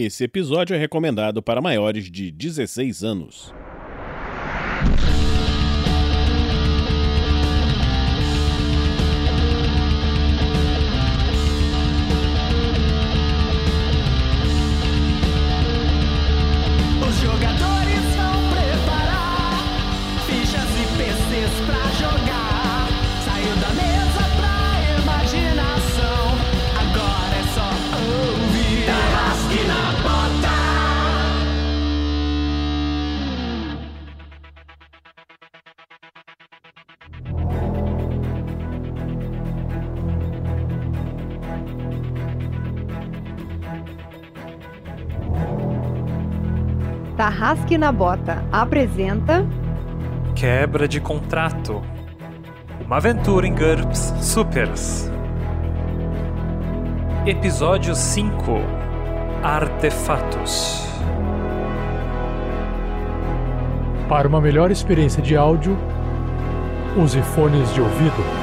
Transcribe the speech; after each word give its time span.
Esse 0.00 0.22
episódio 0.22 0.76
é 0.76 0.78
recomendado 0.78 1.42
para 1.42 1.60
maiores 1.60 2.08
de 2.08 2.30
16 2.30 3.02
anos. 3.02 3.52
Na 47.76 47.92
Bota 47.92 48.44
apresenta 48.50 49.44
Quebra 50.34 50.88
de 50.88 51.00
contrato. 51.00 51.82
Uma 52.86 52.96
aventura 52.96 53.46
em 53.46 53.54
GURPS 53.54 54.14
Supers. 54.20 55.10
Episódio 57.26 57.94
5 57.94 58.52
Artefatos. 59.42 60.86
Para 64.08 64.28
uma 64.28 64.40
melhor 64.40 64.70
experiência 64.70 65.20
de 65.20 65.36
áudio, 65.36 65.76
use 66.96 67.20
fones 67.20 67.74
de 67.74 67.80
ouvido. 67.80 68.37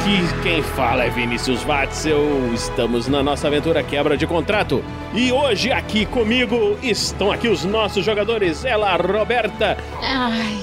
Aqui 0.00 0.42
quem 0.42 0.62
fala 0.62 1.04
é 1.04 1.10
Vinícius 1.10 1.62
Watzel. 1.62 2.52
Estamos 2.54 3.06
na 3.08 3.22
nossa 3.22 3.46
aventura 3.48 3.82
Quebra 3.82 4.16
de 4.16 4.26
Contrato. 4.26 4.82
E 5.14 5.30
hoje 5.32 5.70
aqui 5.70 6.06
comigo 6.06 6.78
estão 6.82 7.30
aqui 7.30 7.48
os 7.48 7.64
nossos 7.64 8.04
jogadores. 8.04 8.64
Ela, 8.64 8.96
Roberta, 8.96 9.76
Ai, 10.02 10.58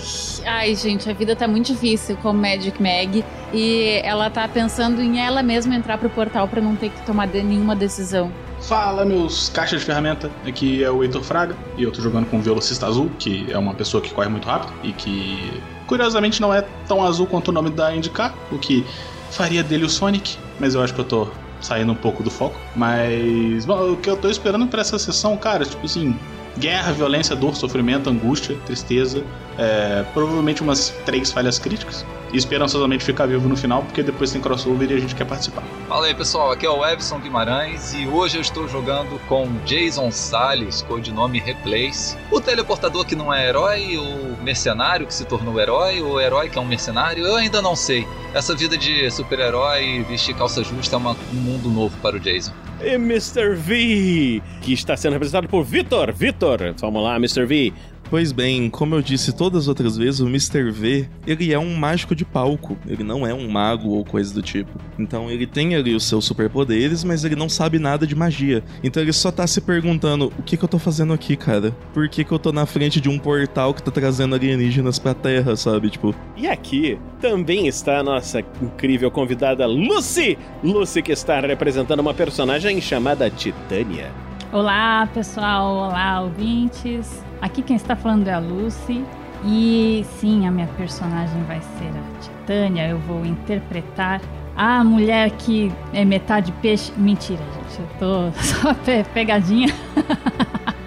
ai, 0.46 0.76
gente, 0.76 1.10
a 1.10 1.14
vida 1.14 1.36
tá 1.36 1.48
muito 1.48 1.68
difícil 1.74 2.18
com 2.18 2.34
Magic 2.34 2.82
Mag 2.82 3.24
e 3.54 4.02
ela 4.04 4.30
tá 4.30 4.48
pensando 4.48 5.02
em 5.02 5.20
ela 5.20 5.44
mesma 5.44 5.76
entrar 5.76 5.98
pro 5.98 6.10
portal 6.10 6.48
pra 6.48 6.62
não 6.62 6.76
ter 6.76 6.90
que 6.90 7.06
tomar 7.06 7.28
de- 7.28 7.44
nenhuma 7.44 7.76
decisão. 7.76 8.32
Fala, 8.62 9.06
meus 9.06 9.50
caixas 9.50 9.82
de 9.82 9.86
ferramenta. 9.86 10.32
Aqui 10.48 10.84
é 10.84 10.90
o 10.90 11.04
Heitor 11.04 11.22
Fraga 11.24 11.56
e 11.78 11.84
eu 11.84 11.92
tô 11.92 12.02
jogando 12.02 12.26
com 12.26 12.38
o 12.38 12.42
Velocista 12.42 12.88
Azul, 12.88 13.12
que 13.20 13.46
é 13.52 13.58
uma 13.58 13.74
pessoa 13.76 14.02
que 14.02 14.12
corre 14.12 14.30
muito 14.30 14.48
rápido 14.48 14.74
e 14.84 14.92
que, 14.94 15.62
curiosamente, 15.86 16.42
não 16.42 16.52
é 16.54 16.64
tão 16.88 17.04
azul 17.06 17.28
quanto 17.28 17.50
o 17.50 17.52
nome 17.52 17.70
dá 17.70 17.88
a 17.90 17.96
indicar, 17.96 18.34
o 18.52 18.58
que 18.58 18.84
faria 19.32 19.64
dele 19.64 19.86
o 19.86 19.90
Sonic, 19.90 20.38
mas 20.60 20.76
eu 20.76 20.82
acho 20.82 20.94
que 20.94 21.02
eu 21.02 21.06
tô 21.06 21.32
saindo 21.62 21.92
um 21.92 21.96
pouco 21.96 22.24
do 22.24 22.30
foco. 22.30 22.60
Mas, 22.76 23.66
bom, 23.66 23.94
o 23.94 23.98
que 23.98 24.10
eu 24.10 24.18
tô 24.18 24.30
esperando 24.30 24.68
pra 24.68 24.82
essa 24.82 24.98
sessão, 24.98 25.38
cara, 25.38 25.66
tipo 25.66 25.86
assim, 25.86 26.18
guerra, 26.58 26.92
violência, 26.92 27.36
dor, 27.36 27.56
sofrimento, 27.56 28.10
angústia, 28.10 28.58
tristeza, 28.66 29.24
é, 29.58 30.04
provavelmente 30.14 30.62
umas 30.62 30.94
três 31.06 31.32
falhas 31.32 31.60
críticas. 31.60 32.06
E 32.34 32.38
esperançosamente 32.38 33.04
ficar 33.04 33.26
vivo 33.26 33.48
no 33.48 33.56
final, 33.56 33.84
porque 33.84 34.04
depois 34.04 34.32
tem 34.32 34.42
crossover 34.42 34.90
e 34.92 34.96
a 34.96 35.00
gente 35.00 35.16
quer 35.16 35.26
participar. 35.26 35.64
Fala 35.88 36.08
aí 36.08 36.14
pessoal, 36.14 36.52
aqui 36.52 36.66
é 36.66 36.70
o 36.70 36.86
Evson 36.86 37.20
Guimarães 37.20 37.94
e 37.94 38.06
hoje 38.08 38.38
eu 38.38 38.42
estou 38.42 38.68
jogando 38.68 39.20
com 39.28 39.48
Jason 39.66 40.12
Salles, 40.12 40.82
codinome 40.82 41.40
Replace. 41.40 42.18
O 42.32 42.42
teleportador 42.42 43.06
que 43.06 43.16
não 43.16 43.34
é 43.34 43.48
herói, 43.48 43.98
o 43.98 44.44
mercenário 44.44 45.08
que 45.08 45.14
se 45.14 45.24
tornou 45.26 45.60
herói, 45.60 46.02
o 46.02 46.20
herói 46.20 46.50
que 46.50 46.58
é 46.58 46.62
um 46.62 46.66
mercenário, 46.66 47.26
eu 47.26 47.36
ainda 47.36 47.62
não 47.62 47.76
sei. 47.76 48.06
Essa 48.34 48.54
vida 48.56 48.78
de 48.78 49.10
super-herói 49.10 49.84
e 49.86 50.04
vestir 50.04 50.36
calça 50.36 50.64
justa 50.64 50.96
é 50.96 51.00
uma- 51.00 51.16
um 51.32 51.36
mundo 51.36 51.70
novo 51.70 51.96
para 52.02 52.18
o 52.18 52.20
Jason. 52.20 52.52
e 52.80 52.94
Mr. 52.94 53.56
V, 53.56 54.40
que 54.62 54.72
está 54.72 54.96
sendo 54.96 55.14
representado 55.14 55.48
por 55.48 55.64
Vitor. 55.64 56.14
Vitor, 56.14 56.76
vamos 56.80 57.02
lá, 57.04 57.16
Mr. 57.16 57.44
V. 57.46 57.74
Pois 58.10 58.32
bem, 58.32 58.70
como 58.70 58.96
eu 58.96 59.02
disse 59.02 59.34
todas 59.36 59.64
as 59.64 59.68
outras 59.68 59.98
vezes, 59.98 60.22
o 60.22 60.28
Mr. 60.28 60.72
V, 60.72 61.10
ele 61.26 61.52
é 61.52 61.60
um 61.60 61.76
mágico 61.76 62.16
de 62.16 62.24
palco, 62.24 62.78
ele 62.88 63.04
não 63.04 63.28
é 63.28 63.34
um 63.34 63.50
mago 63.50 63.90
ou 63.90 64.06
coisa 64.06 64.34
do 64.34 64.42
tipo. 64.42 64.80
Então 64.98 65.30
ele 65.30 65.46
tem 65.46 65.76
ali 65.76 65.94
os 65.94 66.06
seus 66.06 66.24
superpoderes, 66.24 67.04
mas 67.04 67.26
ele 67.26 67.36
não 67.36 67.50
sabe 67.50 67.80
nada 67.80 68.08
de 68.08 68.16
magia. 68.16 68.64
Então 68.82 69.04
ele 69.04 69.12
só 69.12 69.30
tá 69.30 69.46
se 69.46 69.60
perguntando, 69.60 70.32
o 70.40 70.42
que 70.42 70.56
que 70.56 70.64
eu 70.64 70.70
tô 70.70 70.80
fazendo 70.80 71.12
aqui, 71.12 71.36
cara? 71.36 71.76
Por 71.94 72.08
que 72.08 72.24
que 72.24 72.32
eu 72.32 72.40
tô 72.40 72.54
na 72.54 72.66
frente 72.66 73.02
de 73.02 73.10
um 73.10 73.20
portal 73.20 73.74
que 73.74 73.84
tá 73.84 73.92
trazendo 73.92 74.36
alienígenas 74.36 74.98
pra 74.98 75.14
Terra, 75.14 75.58
sabe? 75.58 75.90
Tipo, 75.90 76.16
E 76.38 76.48
aqui 76.48 76.98
também 77.20 77.68
está 77.68 78.00
a 78.00 78.04
nossa 78.04 78.40
incrível 78.62 79.12
convidada 79.12 79.66
Lucy. 79.66 80.38
Lucy 80.64 81.02
que 81.02 81.12
está 81.12 81.42
representando 81.42 82.00
uma 82.00 82.14
personagem 82.14 82.80
chamada 82.80 83.30
Titânia. 83.30 84.10
Olá, 84.54 85.10
pessoal. 85.14 85.90
Olá, 85.90 86.22
ouvintes. 86.22 87.27
Aqui 87.42 87.62
quem 87.62 87.76
está 87.76 87.96
falando 87.96 88.28
é 88.28 88.34
a 88.34 88.40
Lucy. 88.40 89.04
E 89.46 90.06
sim, 90.20 90.48
a 90.48 90.52
minha 90.52 90.68
personagem 90.78 91.44
vai 91.44 91.62
ser 91.62 91.90
a 91.90 92.22
Titânia. 92.22 92.88
Eu 92.88 93.00
vou 93.00 93.26
interpretar 93.26 94.22
a 94.56 94.84
mulher 94.84 95.30
que 95.32 95.72
é 95.94 96.04
metade 96.04 96.52
peixe. 96.54 96.92
Mentira, 96.98 97.40
gente. 97.40 97.80
Eu 97.80 97.88
tô 98.00 98.32
só 98.42 98.74
pe 98.74 99.04
pegadinha. 99.14 99.74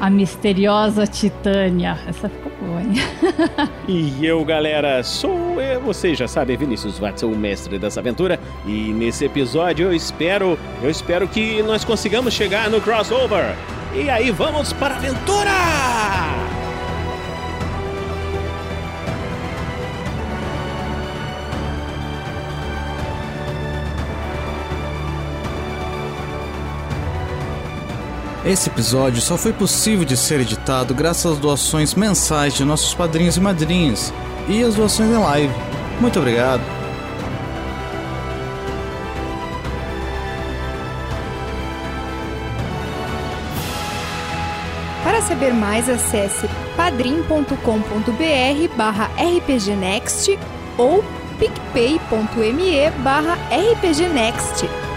a 0.00 0.10
misteriosa 0.10 1.06
Titânia. 1.06 1.98
Essa 2.06 2.28
ficou 2.28 2.52
boa, 2.60 2.80
hein? 2.80 2.94
E 3.88 4.24
eu, 4.26 4.44
galera, 4.44 5.02
sou 5.02 5.60
eu, 5.60 5.80
vocês 5.80 6.18
já 6.18 6.28
sabem, 6.28 6.56
Vinícius 6.56 6.98
Watson, 6.98 7.28
o 7.28 7.36
mestre 7.36 7.78
dessa 7.78 8.00
aventura. 8.00 8.38
E 8.66 8.92
nesse 8.92 9.24
episódio 9.24 9.86
eu 9.86 9.94
espero, 9.94 10.58
eu 10.82 10.90
espero 10.90 11.26
que 11.26 11.62
nós 11.62 11.84
consigamos 11.84 12.34
chegar 12.34 12.68
no 12.68 12.80
crossover. 12.80 13.54
E 13.98 14.08
aí 14.08 14.30
vamos 14.30 14.72
para 14.72 14.94
a 14.94 14.96
aventura! 14.96 15.50
Esse 28.46 28.68
episódio 28.68 29.20
só 29.20 29.36
foi 29.36 29.52
possível 29.52 30.04
de 30.04 30.16
ser 30.16 30.40
editado 30.42 30.94
graças 30.94 31.32
às 31.32 31.38
doações 31.38 31.94
mensais 31.94 32.54
de 32.54 32.64
nossos 32.64 32.94
padrinhos 32.94 33.36
e 33.36 33.40
madrinhas 33.40 34.14
e 34.48 34.62
às 34.62 34.76
doações 34.76 35.10
em 35.10 35.18
live. 35.18 35.54
Muito 36.00 36.20
obrigado. 36.20 36.77
Saber 45.28 45.52
mais, 45.52 45.88
acesse 45.88 46.48
padrim.com.br 46.76 48.76
barra 48.76 49.10
rpgnext 49.18 50.38
ou 50.78 51.04
picpay.me 51.38 52.90
barra 53.02 53.36
rpgnext. 53.52 54.87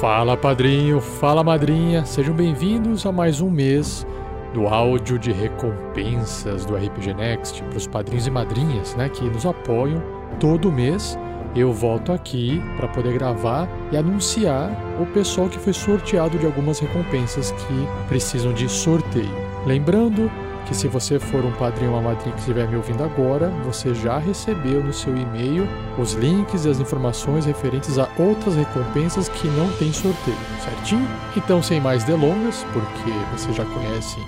Fala 0.00 0.34
padrinho, 0.34 0.98
fala 0.98 1.44
madrinha, 1.44 2.06
sejam 2.06 2.34
bem-vindos 2.34 3.04
a 3.04 3.12
mais 3.12 3.42
um 3.42 3.50
mês 3.50 4.06
do 4.54 4.66
áudio 4.66 5.18
de 5.18 5.30
recompensas 5.30 6.64
do 6.64 6.74
RPG 6.74 7.12
Next 7.12 7.62
para 7.64 7.76
os 7.76 7.86
padrinhos 7.86 8.26
e 8.26 8.30
madrinhas, 8.30 8.96
né, 8.96 9.10
que 9.10 9.22
nos 9.22 9.44
apoiam 9.44 10.02
todo 10.40 10.72
mês. 10.72 11.18
Eu 11.54 11.70
volto 11.70 12.12
aqui 12.12 12.62
para 12.78 12.88
poder 12.88 13.12
gravar 13.12 13.68
e 13.92 13.96
anunciar 13.98 14.70
o 14.98 15.04
pessoal 15.04 15.50
que 15.50 15.58
foi 15.58 15.74
sorteado 15.74 16.38
de 16.38 16.46
algumas 16.46 16.78
recompensas 16.78 17.52
que 17.52 18.08
precisam 18.08 18.54
de 18.54 18.70
sorteio. 18.70 19.28
Lembrando 19.66 20.30
que 20.70 20.76
se 20.76 20.86
você 20.86 21.18
for 21.18 21.44
um 21.44 21.50
padrinho 21.50 21.90
ou 21.90 21.98
uma 21.98 22.10
madrinha 22.10 22.32
que 22.32 22.38
estiver 22.38 22.68
me 22.68 22.76
ouvindo 22.76 23.02
agora, 23.02 23.48
você 23.64 23.92
já 23.92 24.18
recebeu 24.18 24.80
no 24.84 24.92
seu 24.92 25.16
e-mail 25.16 25.66
os 25.98 26.12
links 26.12 26.64
e 26.64 26.68
as 26.68 26.78
informações 26.78 27.44
referentes 27.44 27.98
a 27.98 28.08
outras 28.16 28.54
recompensas 28.54 29.28
que 29.28 29.48
não 29.48 29.68
tem 29.78 29.92
sorteio, 29.92 30.36
certinho? 30.62 31.08
Então, 31.36 31.60
sem 31.60 31.80
mais 31.80 32.04
delongas, 32.04 32.64
porque 32.72 33.10
você 33.36 33.52
já 33.52 33.64
conhece 33.64 34.20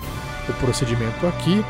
o 0.49 0.53
procedimento 0.55 1.25
aqui, 1.29 1.65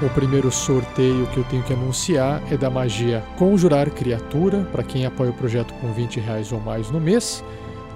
o 0.00 0.08
primeiro 0.10 0.52
sorteio 0.52 1.26
que 1.26 1.38
eu 1.38 1.44
tenho 1.44 1.64
que 1.64 1.72
anunciar 1.72 2.40
é 2.48 2.56
da 2.56 2.70
magia 2.70 3.24
Conjurar 3.36 3.90
Criatura, 3.90 4.68
para 4.70 4.84
quem 4.84 5.04
apoia 5.04 5.30
o 5.30 5.34
projeto 5.34 5.74
com 5.74 5.92
20 5.92 6.20
reais 6.20 6.52
ou 6.52 6.60
mais 6.60 6.92
no 6.92 7.00
mês. 7.00 7.42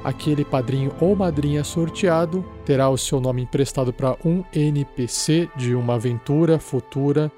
Aquele 0.06 0.44
padrinho 0.44 0.92
ou 1.00 1.16
madrinha 1.16 1.64
sorteado 1.64 2.44
terá 2.64 2.88
o 2.88 2.96
seu 2.96 3.20
nome 3.20 3.42
emprestado 3.42 3.92
para 3.92 4.16
um 4.24 4.44
NPC 4.54 5.48
de 5.56 5.74
uma 5.74 5.94
aventura 5.94 6.60
futura 6.60 7.28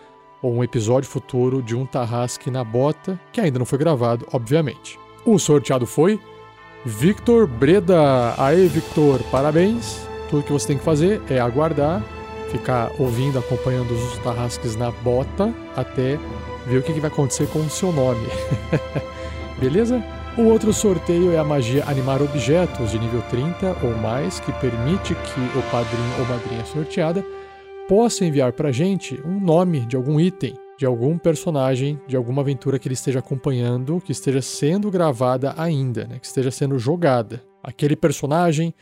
ou 0.43 0.53
um 0.53 0.63
episódio 0.63 1.09
futuro 1.09 1.63
de 1.63 1.75
um 1.75 1.87
Tarrasque 1.87 2.51
na 2.51 2.63
Bota, 2.63 3.19
que 3.33 3.41
ainda 3.41 3.59
não 3.59 3.65
foi 3.65 3.79
gravado, 3.79 4.29
obviamente. 4.35 5.01
O 5.25 5.39
sorteado 5.39 5.87
foi 5.87 6.21
Victor 6.85 7.47
Breda. 7.47 8.35
Aê, 8.37 8.67
Victor, 8.67 9.23
parabéns! 9.31 10.07
Tudo 10.29 10.43
que 10.43 10.53
você 10.53 10.67
tem 10.67 10.77
que 10.77 10.85
fazer 10.85 11.23
é 11.31 11.41
aguardar 11.41 12.05
ficar 12.51 12.91
ouvindo, 12.99 13.39
acompanhando 13.39 13.93
os 13.95 14.19
tarrasques 14.19 14.77
na 14.77 14.91
bota 14.91 15.55
até 15.75 16.19
ver 16.67 16.79
o 16.79 16.83
que, 16.83 16.93
vai 17.01 17.11
acontecer 17.11 17.47
com 17.49 17.61
o 17.61 17.71
seu 17.71 17.91
nome. 17.93 18.27
Beleza? 19.59 20.05
O 20.39 20.45
outro 20.45 20.73
sorteio 20.73 21.33
é 21.33 21.37
a 21.37 21.43
magia 21.43 21.83
animar 21.89 22.23
objetos 22.23 22.93
de 22.93 22.99
nível 23.01 23.21
30 23.23 23.77
ou 23.83 23.97
mais, 23.97 24.39
que 24.39 24.53
permite 24.53 25.13
que 25.13 25.59
o 25.59 25.63
padrinho 25.69 26.21
ou 26.21 26.27
madrinha 26.27 26.65
sorteada 26.65 27.27
possa 27.89 28.25
enviar 28.25 28.53
pra 28.53 28.71
gente 28.71 29.21
um 29.27 29.41
nome 29.41 29.81
de 29.81 29.97
algum 29.97 30.21
item, 30.21 30.55
de 30.79 30.87
algum 30.87 31.19
personagem, 31.19 32.01
de 32.07 32.17
alguma 32.17 32.43
aventura 32.43 32.79
que 32.79 32.87
ele 32.87 32.95
esteja 32.95 33.19
acompanhando, 33.19 34.01
que 34.01 34.13
esteja 34.13 34.41
sendo 34.41 34.93
gravada 34.93 35.57
ainda, 35.59 36.07
né? 36.07 36.21
que 36.21 36.27
esteja 36.29 36.53
sendo 36.53 36.79
jogada. 36.79 37.43
Aquele 37.61 37.97
personagem 37.97 38.73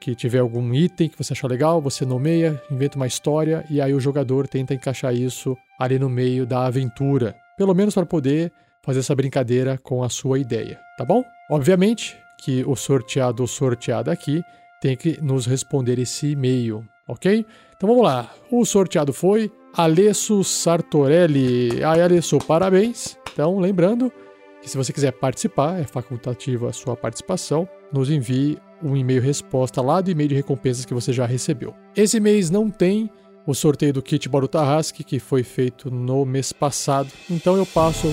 que 0.00 0.14
tiver 0.14 0.38
algum 0.38 0.72
item 0.72 1.08
que 1.08 1.18
você 1.18 1.32
achar 1.32 1.48
legal, 1.48 1.82
você 1.82 2.04
nomeia, 2.06 2.62
inventa 2.70 2.96
uma 2.96 3.08
história 3.08 3.64
e 3.68 3.80
aí 3.80 3.92
o 3.92 3.98
jogador 3.98 4.46
tenta 4.46 4.74
encaixar 4.74 5.12
isso 5.12 5.56
ali 5.76 5.98
no 5.98 6.08
meio 6.08 6.46
da 6.46 6.66
aventura, 6.66 7.34
pelo 7.58 7.74
menos 7.74 7.94
para 7.94 8.06
poder 8.06 8.52
fazer 8.82 9.00
essa 9.00 9.14
brincadeira 9.14 9.78
com 9.78 10.02
a 10.02 10.08
sua 10.08 10.38
ideia, 10.38 10.78
tá 10.96 11.04
bom? 11.04 11.22
Obviamente 11.50 12.16
que 12.38 12.64
o 12.66 12.74
sorteado 12.74 13.42
ou 13.42 13.46
sorteada 13.46 14.10
aqui 14.10 14.42
tem 14.80 14.96
que 14.96 15.20
nos 15.20 15.46
responder 15.46 15.98
esse 15.98 16.30
e-mail, 16.30 16.84
ok? 17.06 17.44
Então 17.76 17.88
vamos 17.88 18.04
lá. 18.04 18.30
O 18.50 18.64
sorteado 18.64 19.12
foi 19.12 19.50
Alesso 19.74 20.42
Sartorelli. 20.42 21.84
Ai, 21.84 22.00
Alesso, 22.00 22.38
parabéns. 22.38 23.16
Então, 23.32 23.58
lembrando 23.58 24.12
que 24.60 24.68
se 24.68 24.76
você 24.76 24.92
quiser 24.92 25.12
participar, 25.12 25.80
é 25.80 25.84
facultativa 25.84 26.68
a 26.68 26.72
sua 26.72 26.96
participação, 26.96 27.68
nos 27.92 28.10
envie 28.10 28.58
um 28.82 28.96
e-mail 28.96 29.22
resposta 29.22 29.80
lá 29.80 30.00
do 30.00 30.10
e-mail 30.10 30.28
de 30.28 30.34
recompensas 30.34 30.84
que 30.84 30.94
você 30.94 31.12
já 31.12 31.26
recebeu. 31.26 31.74
Esse 31.94 32.18
mês 32.18 32.50
não 32.50 32.70
tem 32.70 33.10
o 33.46 33.54
sorteio 33.54 33.92
do 33.92 34.02
kit 34.02 34.28
Barutarrasque, 34.28 35.04
que 35.04 35.18
foi 35.18 35.42
feito 35.42 35.90
no 35.90 36.24
mês 36.24 36.52
passado, 36.52 37.10
então 37.30 37.56
eu 37.56 37.66
passo 37.66 38.08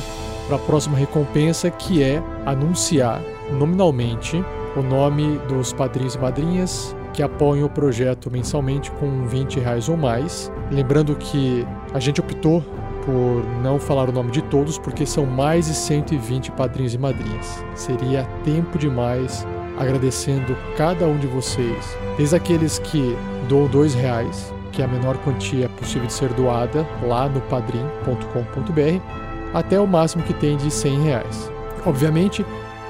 para 0.48 0.56
a 0.56 0.60
próxima 0.60 0.98
recompensa, 0.98 1.70
que 1.70 2.02
é 2.02 2.24
anunciar 2.46 3.22
nominalmente 3.52 4.44
o 4.76 4.82
nome 4.82 5.38
dos 5.48 5.74
padrinhos 5.74 6.16
e 6.16 6.20
madrinhas 6.20 6.96
que 7.14 7.24
apoiam 7.24 7.66
o 7.66 7.70
projeto 7.70 8.30
mensalmente 8.30 8.92
com 8.92 9.26
20 9.26 9.60
reais 9.60 9.90
ou 9.90 9.98
mais. 9.98 10.52
Lembrando 10.72 11.16
que 11.16 11.66
a 11.92 12.00
gente 12.00 12.22
optou 12.22 12.64
por 13.04 13.44
não 13.64 13.80
falar 13.80 14.08
o 14.08 14.12
nome 14.12 14.30
de 14.30 14.42
todos, 14.44 14.78
porque 14.78 15.04
são 15.04 15.26
mais 15.26 15.66
de 15.66 15.74
120 15.74 16.52
padrinhos 16.52 16.94
e 16.94 16.98
madrinhas. 17.00 17.66
Seria 17.74 18.24
tempo 18.44 18.78
demais 18.78 19.48
agradecendo 19.80 20.56
cada 20.76 21.08
um 21.08 21.18
de 21.18 21.26
vocês, 21.26 21.98
desde 22.18 22.36
aqueles 22.36 22.78
que 22.80 23.18
doam 23.50 23.68
dois 23.68 23.96
reais, 23.96 24.54
que 24.72 24.84
é 24.84 24.86
a 24.86 24.88
menor 24.88 25.18
quantia 25.24 25.70
possível 25.70 26.06
de 26.06 26.14
ser 26.14 26.32
doada 26.34 26.86
lá 27.02 27.28
no 27.28 27.42
padrim.com.br, 27.42 29.27
até 29.54 29.80
o 29.80 29.88
máximo 29.88 30.24
que 30.24 30.34
tem 30.34 30.58
de 30.58 30.70
100 30.70 31.02
reais. 31.04 31.52
Obviamente, 31.86 32.46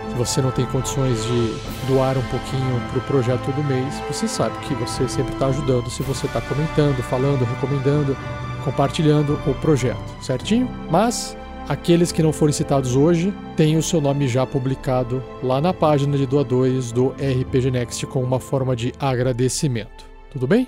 se 0.10 0.16
você 0.16 0.42
não 0.42 0.52
tem 0.52 0.66
condições 0.68 1.24
de 1.24 1.88
doar 1.88 2.18
um 2.18 2.24
pouquinho 2.24 2.82
para 2.90 3.00
o 3.00 3.02
projeto 3.02 3.46
todo 3.46 3.64
mês, 3.64 4.02
você 4.08 4.28
sabe 4.28 4.58
que 4.60 4.74
você 4.76 5.08
sempre 5.08 5.34
está 5.34 5.48
ajudando 5.48 5.90
se 5.90 6.04
você 6.04 6.26
está 6.26 6.42
comentando, 6.42 7.02
falando, 7.04 7.44
recomendando, 7.46 8.18
compartilhando 8.64 9.40
o 9.46 9.54
projeto, 9.56 10.00
certinho? 10.22 10.70
Mas 10.90 11.36
Aqueles 11.70 12.14
que 12.14 12.24
não 12.24 12.32
forem 12.32 12.54
citados 12.54 12.96
hoje 12.96 13.34
têm 13.58 13.76
o 13.76 13.84
seu 13.84 14.00
nome 14.00 14.26
já 14.26 14.46
publicado 14.46 15.22
lá 15.44 15.60
na 15.60 15.74
página 15.74 16.18
de 16.18 16.26
doadores 16.26 16.94
do 16.94 17.10
RPG 17.10 17.72
Next 17.72 18.08
com 18.08 18.24
uma 18.24 18.40
forma 18.40 18.74
de 18.74 18.94
agradecimento. 18.98 20.06
Tudo 20.32 20.48
bem? 20.48 20.66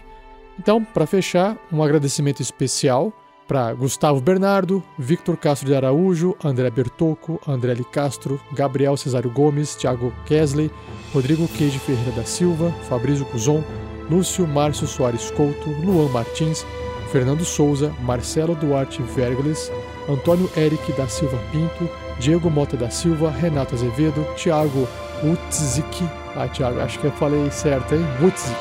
Então, 0.59 0.83
para 0.83 1.05
fechar, 1.05 1.57
um 1.71 1.81
agradecimento 1.81 2.41
especial 2.41 3.13
para 3.49 3.73
Gustavo 3.73 4.21
Bernardo, 4.21 4.83
Victor 4.95 5.35
Castro 5.35 5.67
de 5.67 5.75
Araújo, 5.75 6.37
André 6.43 6.69
Bertocco, 6.69 7.41
André 7.47 7.71
L. 7.71 7.83
Castro, 7.91 8.39
Gabriel 8.51 8.95
Cesário 8.95 9.31
Gomes, 9.31 9.75
Thiago 9.75 10.13
Kesley, 10.23 10.69
Rodrigo 11.11 11.47
Queijo 11.47 11.79
Ferreira 11.79 12.11
da 12.11 12.23
Silva, 12.23 12.71
Fabrício 12.87 13.25
Cuzon, 13.25 13.63
Lúcio 14.07 14.47
Márcio 14.47 14.85
Soares 14.85 15.31
Couto, 15.31 15.67
Luan 15.83 16.11
Martins, 16.11 16.63
Fernando 17.11 17.43
Souza, 17.43 17.91
Marcelo 18.03 18.53
Duarte 18.53 19.01
Vergles, 19.01 19.71
Antônio 20.07 20.47
Eric 20.55 20.93
da 20.93 21.07
Silva 21.07 21.39
Pinto, 21.51 21.89
Diego 22.19 22.51
Mota 22.51 22.77
da 22.77 22.91
Silva, 22.91 23.31
Renato 23.31 23.73
Azevedo, 23.73 24.23
Thiago 24.35 24.87
Utzik, 25.23 26.03
ah, 26.35 26.47
Thiago, 26.47 26.81
acho 26.81 26.99
que 26.99 27.05
eu 27.05 27.11
falei 27.13 27.49
certo, 27.49 27.95
hein? 27.95 28.05
Utzik. 28.21 28.55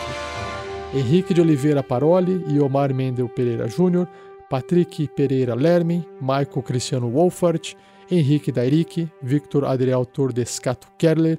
Henrique 0.95 1.35
de 1.35 1.43
Oliveira 1.43 1.83
Paroli 1.83 2.43
e 2.49 2.59
Omar 2.59 2.95
Mendel 2.95 3.29
Pereira 3.29 3.69
Júnior, 3.69 4.09
Patrick 4.49 5.09
Pereira 5.15 5.55
Lerme, 5.55 6.05
Michael 6.21 6.63
Cristiano 6.63 7.09
Wolfart, 7.09 7.75
Henrique 8.11 8.51
Dairic, 8.51 9.07
Victor 9.23 9.65
Adriel 9.65 10.07
Tordescato 10.07 10.89
Kerler, 10.97 11.39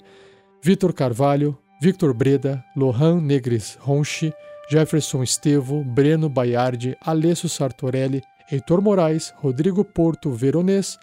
Vitor 0.62 0.94
Carvalho, 0.94 1.58
Victor 1.82 2.14
Breda, 2.14 2.64
Lohan 2.76 3.22
Negres 3.22 3.78
Ronchi, 3.82 4.32
Jefferson 4.70 5.24
Estevo, 5.24 5.84
Breno 5.84 6.30
Baiardi, 6.30 6.96
Alessio 7.02 7.50
Sartorelli, 7.50 8.22
Heitor 8.52 8.82
Moraes, 8.82 9.34
Rodrigo 9.42 9.84
Porto 9.84 10.32
Veronês, 10.32 10.98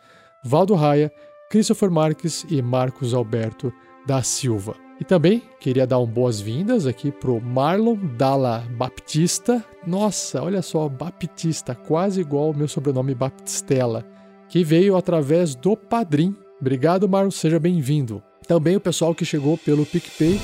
Valdo 0.45 0.75
Raia, 0.75 1.11
Christopher 1.51 1.91
Marques 1.91 2.45
e 2.49 2.63
Marcos 2.63 3.13
Alberto 3.13 3.73
da 4.07 4.23
Silva. 4.23 4.86
E 5.01 5.05
também 5.05 5.43
queria 5.61 5.87
dar 5.87 5.99
um 5.99 6.07
boas-vindas 6.07 6.87
aqui 6.87 7.13
pro 7.13 7.41
Marlon 7.41 7.97
Dalla 8.17 8.65
Baptista. 8.71 9.63
Nossa, 9.87 10.43
olha 10.43 10.63
só, 10.63 10.89
Baptista, 10.89 11.75
quase 11.75 12.21
igual 12.21 12.47
ao 12.47 12.55
meu 12.55 12.67
sobrenome 12.67 13.15
Baptistella, 13.15 14.05
que 14.49 14.65
veio 14.65 14.97
através 14.97 15.55
do 15.55 15.77
Padrim. 15.77 16.35
Obrigado, 16.61 17.09
Marlon, 17.09 17.31
seja 17.31 17.61
bem-vindo. 17.61 18.23
Também 18.49 18.77
o 18.77 18.81
pessoal 18.81 19.15
que 19.15 19.25
chegou 19.25 19.59
pelo 19.59 19.85
PicPay, 19.85 20.41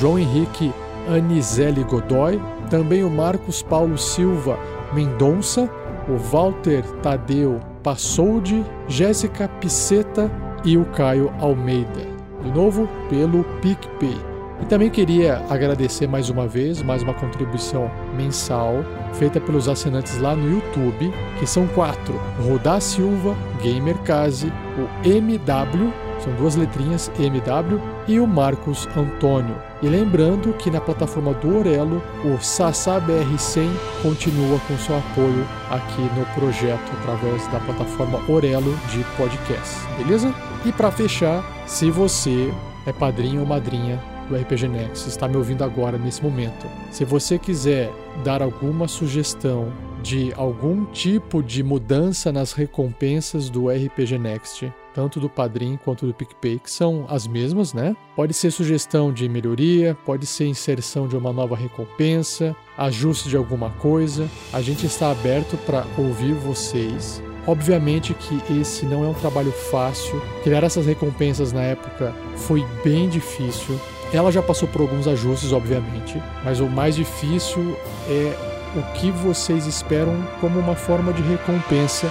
João 0.00 0.18
Henrique 0.18 0.72
Anizelli 1.08 1.84
Godoy, 1.84 2.40
também 2.70 3.04
o 3.04 3.10
Marcos 3.10 3.62
Paulo 3.62 3.98
Silva 3.98 4.58
Mendonça, 4.94 5.68
o 6.08 6.16
Walter 6.16 6.82
Tadeu 7.02 7.60
Passoldi, 7.82 8.64
Jéssica 8.88 9.48
Piceta 9.48 10.30
e 10.64 10.76
o 10.76 10.84
Caio 10.86 11.32
Almeida. 11.40 12.09
De 12.42 12.50
novo, 12.50 12.88
pelo 13.08 13.44
PicPay. 13.60 14.16
E 14.62 14.66
também 14.66 14.90
queria 14.90 15.42
agradecer 15.48 16.06
mais 16.06 16.28
uma 16.28 16.46
vez, 16.46 16.82
mais 16.82 17.02
uma 17.02 17.14
contribuição 17.14 17.90
mensal 18.14 18.84
feita 19.14 19.40
pelos 19.40 19.68
assinantes 19.68 20.18
lá 20.18 20.36
no 20.36 20.50
YouTube, 20.50 21.12
que 21.38 21.46
são 21.46 21.66
quatro: 21.68 22.14
Rodar 22.46 22.80
Silva, 22.80 23.34
Gamercase, 23.64 24.52
o 24.76 25.08
MW, 25.08 25.92
são 26.20 26.32
duas 26.34 26.56
letrinhas 26.56 27.10
MW, 27.18 27.80
e 28.06 28.20
o 28.20 28.26
Marcos 28.26 28.88
Antônio. 28.96 29.56
E 29.82 29.88
lembrando 29.88 30.52
que 30.54 30.70
na 30.70 30.80
plataforma 30.80 31.32
do 31.34 31.56
Orelo, 31.56 32.02
o 32.24 32.42
Sassá 32.42 33.00
BR100 33.00 33.70
continua 34.02 34.58
com 34.66 34.76
seu 34.78 34.96
apoio 34.96 35.46
aqui 35.70 36.02
no 36.18 36.26
projeto 36.34 36.92
através 37.00 37.46
da 37.48 37.60
plataforma 37.60 38.20
Orelo 38.28 38.76
de 38.90 39.02
podcast, 39.16 39.86
beleza? 39.96 40.34
E 40.64 40.72
para 40.72 40.90
fechar, 40.90 41.42
se 41.66 41.90
você 41.90 42.52
é 42.86 42.92
padrinho 42.92 43.40
ou 43.40 43.46
madrinha 43.46 43.98
do 44.28 44.36
RPG 44.36 44.68
Next 44.68 45.08
está 45.08 45.26
me 45.26 45.36
ouvindo 45.36 45.64
agora 45.64 45.98
nesse 45.98 46.22
momento, 46.22 46.66
se 46.90 47.04
você 47.04 47.38
quiser 47.38 47.90
dar 48.24 48.42
alguma 48.42 48.86
sugestão 48.86 49.72
de 50.02 50.32
algum 50.36 50.84
tipo 50.86 51.42
de 51.42 51.62
mudança 51.62 52.32
nas 52.32 52.52
recompensas 52.52 53.50
do 53.50 53.68
RPG 53.68 54.18
Next, 54.18 54.72
tanto 54.94 55.20
do 55.20 55.28
Padrim 55.28 55.78
quanto 55.84 56.06
do 56.06 56.14
PicPay, 56.14 56.58
que 56.58 56.70
são 56.70 57.04
as 57.08 57.26
mesmas, 57.26 57.72
né? 57.72 57.96
Pode 58.16 58.34
ser 58.34 58.50
sugestão 58.50 59.12
de 59.12 59.28
melhoria, 59.28 59.96
pode 60.04 60.26
ser 60.26 60.46
inserção 60.46 61.06
de 61.06 61.16
uma 61.16 61.32
nova 61.32 61.54
recompensa, 61.56 62.56
ajuste 62.76 63.28
de 63.28 63.36
alguma 63.36 63.70
coisa. 63.70 64.28
A 64.52 64.60
gente 64.60 64.86
está 64.86 65.10
aberto 65.10 65.56
para 65.58 65.86
ouvir 65.96 66.34
vocês. 66.34 67.22
Obviamente 67.46 68.14
que 68.14 68.60
esse 68.60 68.84
não 68.84 69.04
é 69.04 69.08
um 69.08 69.14
trabalho 69.14 69.52
fácil. 69.52 70.20
Criar 70.42 70.62
essas 70.62 70.86
recompensas 70.86 71.52
na 71.52 71.62
época 71.62 72.14
foi 72.36 72.64
bem 72.84 73.08
difícil. 73.08 73.78
Ela 74.12 74.32
já 74.32 74.42
passou 74.42 74.68
por 74.68 74.80
alguns 74.80 75.06
ajustes, 75.06 75.52
obviamente, 75.52 76.20
mas 76.44 76.58
o 76.58 76.66
mais 76.66 76.96
difícil 76.96 77.76
é 78.08 78.49
o 78.76 78.92
que 78.92 79.10
vocês 79.10 79.66
esperam 79.66 80.14
como 80.40 80.58
uma 80.58 80.76
forma 80.76 81.12
de 81.12 81.22
recompensa. 81.22 82.10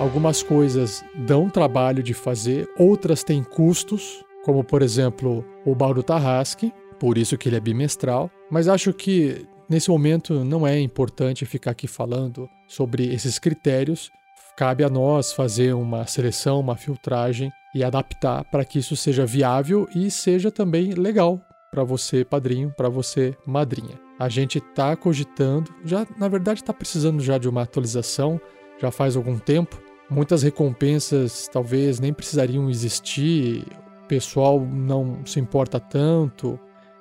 Algumas 0.00 0.42
coisas 0.42 1.04
dão 1.14 1.50
trabalho 1.50 2.02
de 2.02 2.14
fazer, 2.14 2.68
outras 2.78 3.22
têm 3.22 3.42
custos, 3.42 4.24
como 4.44 4.64
por 4.64 4.80
exemplo 4.80 5.44
o 5.66 5.74
baldo 5.74 6.02
Tarrasque, 6.02 6.72
por 6.98 7.18
isso 7.18 7.36
que 7.36 7.48
ele 7.48 7.56
é 7.56 7.60
bimestral, 7.60 8.30
mas 8.50 8.68
acho 8.68 8.92
que 8.92 9.46
nesse 9.68 9.90
momento 9.90 10.44
não 10.44 10.66
é 10.66 10.80
importante 10.80 11.44
ficar 11.44 11.72
aqui 11.72 11.86
falando 11.86 12.48
sobre 12.66 13.12
esses 13.12 13.38
critérios. 13.38 14.10
Cabe 14.56 14.82
a 14.82 14.88
nós 14.88 15.32
fazer 15.32 15.74
uma 15.74 16.06
seleção, 16.06 16.58
uma 16.58 16.76
filtragem 16.76 17.52
e 17.74 17.84
adaptar 17.84 18.44
para 18.44 18.64
que 18.64 18.78
isso 18.78 18.96
seja 18.96 19.26
viável 19.26 19.86
e 19.94 20.10
seja 20.10 20.50
também 20.50 20.94
legal 20.94 21.40
para 21.70 21.84
você, 21.84 22.24
padrinho, 22.24 22.72
para 22.76 22.88
você, 22.88 23.36
madrinha. 23.46 24.07
A 24.18 24.28
gente 24.28 24.58
está 24.58 24.96
cogitando, 24.96 25.72
já 25.84 26.04
na 26.16 26.26
verdade 26.26 26.60
está 26.60 26.72
precisando 26.72 27.22
já 27.22 27.38
de 27.38 27.48
uma 27.48 27.62
atualização, 27.62 28.40
já 28.80 28.90
faz 28.90 29.16
algum 29.16 29.38
tempo. 29.38 29.80
Muitas 30.10 30.42
recompensas 30.42 31.48
talvez 31.52 32.00
nem 32.00 32.12
precisariam 32.12 32.68
existir, 32.68 33.64
o 34.04 34.08
pessoal 34.08 34.58
não 34.60 35.24
se 35.24 35.38
importa 35.38 35.78
tanto, 35.78 36.58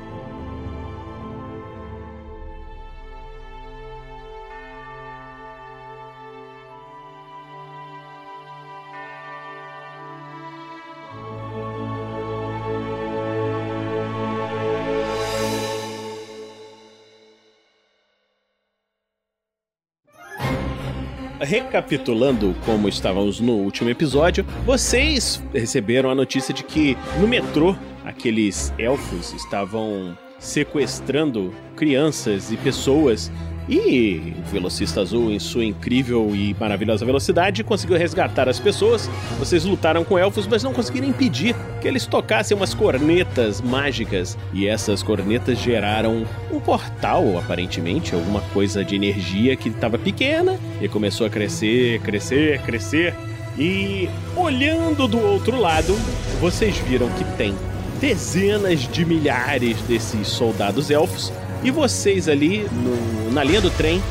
Recapitulando 21.48 22.54
como 22.66 22.90
estávamos 22.90 23.40
no 23.40 23.54
último 23.54 23.88
episódio, 23.88 24.44
vocês 24.66 25.42
receberam 25.50 26.10
a 26.10 26.14
notícia 26.14 26.52
de 26.52 26.62
que 26.62 26.94
no 27.18 27.26
metrô 27.26 27.74
aqueles 28.04 28.70
elfos 28.78 29.32
estavam 29.32 30.14
sequestrando 30.38 31.54
crianças 31.74 32.52
e 32.52 32.56
pessoas 32.58 33.32
e 33.68 34.32
o 34.38 34.50
velocista 34.50 35.02
azul, 35.02 35.30
em 35.30 35.38
sua 35.38 35.64
incrível 35.64 36.34
e 36.34 36.56
maravilhosa 36.58 37.04
velocidade, 37.04 37.62
conseguiu 37.62 37.98
resgatar 37.98 38.48
as 38.48 38.58
pessoas. 38.58 39.10
Vocês 39.38 39.64
lutaram 39.64 40.04
com 40.04 40.18
elfos, 40.18 40.46
mas 40.46 40.62
não 40.62 40.72
conseguiram 40.72 41.06
impedir 41.06 41.54
que 41.80 41.86
eles 41.86 42.06
tocassem 42.06 42.56
umas 42.56 42.72
cornetas 42.72 43.60
mágicas. 43.60 44.38
E 44.54 44.66
essas 44.66 45.02
cornetas 45.02 45.58
geraram 45.58 46.26
um 46.50 46.58
portal, 46.58 47.38
aparentemente, 47.38 48.14
alguma 48.14 48.40
coisa 48.52 48.82
de 48.82 48.96
energia 48.96 49.54
que 49.54 49.68
estava 49.68 49.98
pequena 49.98 50.58
e 50.80 50.88
começou 50.88 51.26
a 51.26 51.30
crescer, 51.30 52.00
crescer, 52.00 52.62
crescer. 52.62 53.14
E 53.58 54.08
olhando 54.34 55.06
do 55.06 55.20
outro 55.20 55.60
lado, 55.60 55.94
vocês 56.40 56.78
viram 56.78 57.08
que 57.10 57.24
tem 57.36 57.54
dezenas 58.00 58.80
de 58.80 59.04
milhares 59.04 59.76
desses 59.82 60.28
soldados 60.28 60.90
elfos 60.90 61.32
e 61.62 61.70
vocês 61.70 62.28
ali 62.28 62.68
no, 62.72 63.32
na 63.32 63.42
linha 63.42 63.60
do 63.60 63.70
trem 63.70 64.02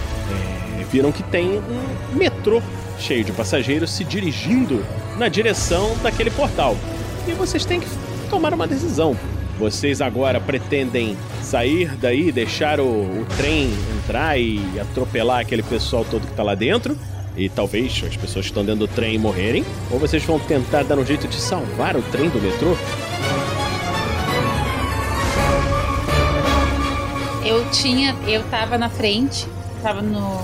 é, 0.79 0.83
viram 0.91 1.11
que 1.11 1.23
tem 1.23 1.59
um 1.59 2.15
metrô 2.15 2.61
cheio 2.99 3.23
de 3.23 3.31
passageiros 3.31 3.91
se 3.91 4.03
dirigindo 4.03 4.83
na 5.17 5.27
direção 5.27 5.95
daquele 6.01 6.31
portal. 6.31 6.75
E 7.27 7.31
vocês 7.31 7.65
têm 7.65 7.79
que 7.79 7.87
tomar 8.29 8.53
uma 8.53 8.67
decisão. 8.67 9.15
Vocês 9.59 10.01
agora 10.01 10.39
pretendem 10.39 11.17
sair 11.41 11.95
daí, 11.95 12.31
deixar 12.31 12.79
o, 12.79 12.83
o 12.83 13.25
trem 13.37 13.71
entrar 13.97 14.39
e 14.39 14.61
atropelar 14.79 15.39
aquele 15.39 15.63
pessoal 15.63 16.05
todo 16.09 16.21
que 16.21 16.31
está 16.31 16.43
lá 16.43 16.53
dentro? 16.53 16.97
E 17.35 17.49
talvez 17.49 18.03
as 18.05 18.15
pessoas 18.15 18.45
que 18.45 18.51
estão 18.51 18.63
dentro 18.63 18.87
do 18.87 18.87
trem 18.87 19.17
morrerem? 19.17 19.65
Ou 19.91 19.99
vocês 19.99 20.23
vão 20.23 20.39
tentar 20.39 20.83
dar 20.83 20.97
um 20.97 21.05
jeito 21.05 21.27
de 21.27 21.39
salvar 21.39 21.95
o 21.95 22.01
trem 22.03 22.29
do 22.29 22.41
metrô? 22.41 22.75
Eu 27.47 27.69
tinha. 27.71 28.13
Eu 28.27 28.43
tava 28.49 28.77
na 28.77 28.89
frente, 28.89 29.47
tava 29.81 30.01
no. 30.01 30.41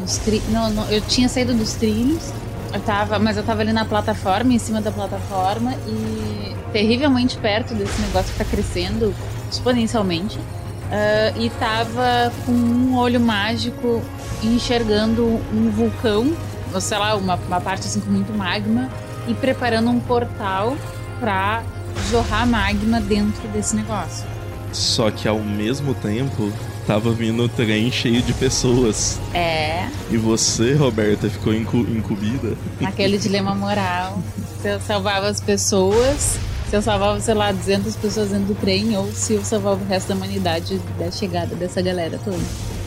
Nos 0.00 0.20
no, 0.48 0.68
no, 0.70 0.82
eu 0.90 1.00
tinha 1.00 1.28
saído 1.28 1.54
dos 1.54 1.72
trilhos, 1.74 2.30
eu 2.74 2.80
tava, 2.80 3.18
mas 3.18 3.38
eu 3.38 3.42
tava 3.42 3.62
ali 3.62 3.72
na 3.72 3.86
plataforma, 3.86 4.52
em 4.52 4.58
cima 4.58 4.82
da 4.82 4.90
plataforma, 4.90 5.74
e 5.86 6.54
terrivelmente 6.72 7.38
perto 7.38 7.74
desse 7.74 7.98
negócio 8.02 8.30
que 8.32 8.38
tá 8.38 8.44
crescendo 8.44 9.14
exponencialmente. 9.50 10.38
Uh, 10.38 11.40
e 11.40 11.50
tava 11.50 12.32
com 12.44 12.52
um 12.52 12.96
olho 12.96 13.20
mágico 13.20 14.02
enxergando 14.42 15.24
um 15.52 15.70
vulcão, 15.70 16.34
ou 16.72 16.80
sei 16.80 16.98
lá, 16.98 17.14
uma, 17.14 17.36
uma 17.36 17.60
parte 17.60 17.86
assim 17.86 18.00
com 18.00 18.10
muito 18.10 18.32
magma, 18.36 18.90
e 19.26 19.34
preparando 19.34 19.88
um 19.88 20.00
portal 20.00 20.76
pra 21.20 21.62
jorrar 22.10 22.46
magma 22.46 23.00
dentro 23.00 23.46
desse 23.48 23.76
negócio. 23.76 24.37
Só 24.72 25.10
que 25.10 25.26
ao 25.26 25.38
mesmo 25.38 25.94
tempo 25.94 26.52
tava 26.86 27.12
vindo 27.12 27.44
o 27.44 27.48
trem 27.48 27.90
cheio 27.90 28.22
de 28.22 28.32
pessoas. 28.32 29.20
É. 29.34 29.88
E 30.10 30.16
você, 30.16 30.74
Roberta, 30.74 31.28
ficou 31.28 31.54
incu 31.54 31.78
incumbida. 31.78 32.56
Aquele 32.84 33.18
dilema 33.18 33.54
moral. 33.54 34.22
Se 34.62 34.68
eu 34.68 34.80
salvava 34.80 35.28
as 35.28 35.40
pessoas, 35.40 36.38
se 36.68 36.76
eu 36.76 36.82
salvava, 36.82 37.20
sei 37.20 37.34
lá, 37.34 37.52
200 37.52 37.96
pessoas 37.96 38.30
dentro 38.30 38.46
do 38.46 38.54
trem, 38.54 38.96
ou 38.96 39.12
se 39.12 39.34
eu 39.34 39.44
salvava 39.44 39.82
o 39.82 39.86
resto 39.86 40.08
da 40.08 40.14
humanidade 40.14 40.80
da 40.98 41.10
chegada 41.10 41.54
dessa 41.54 41.82
galera 41.82 42.18
toda. 42.24 42.38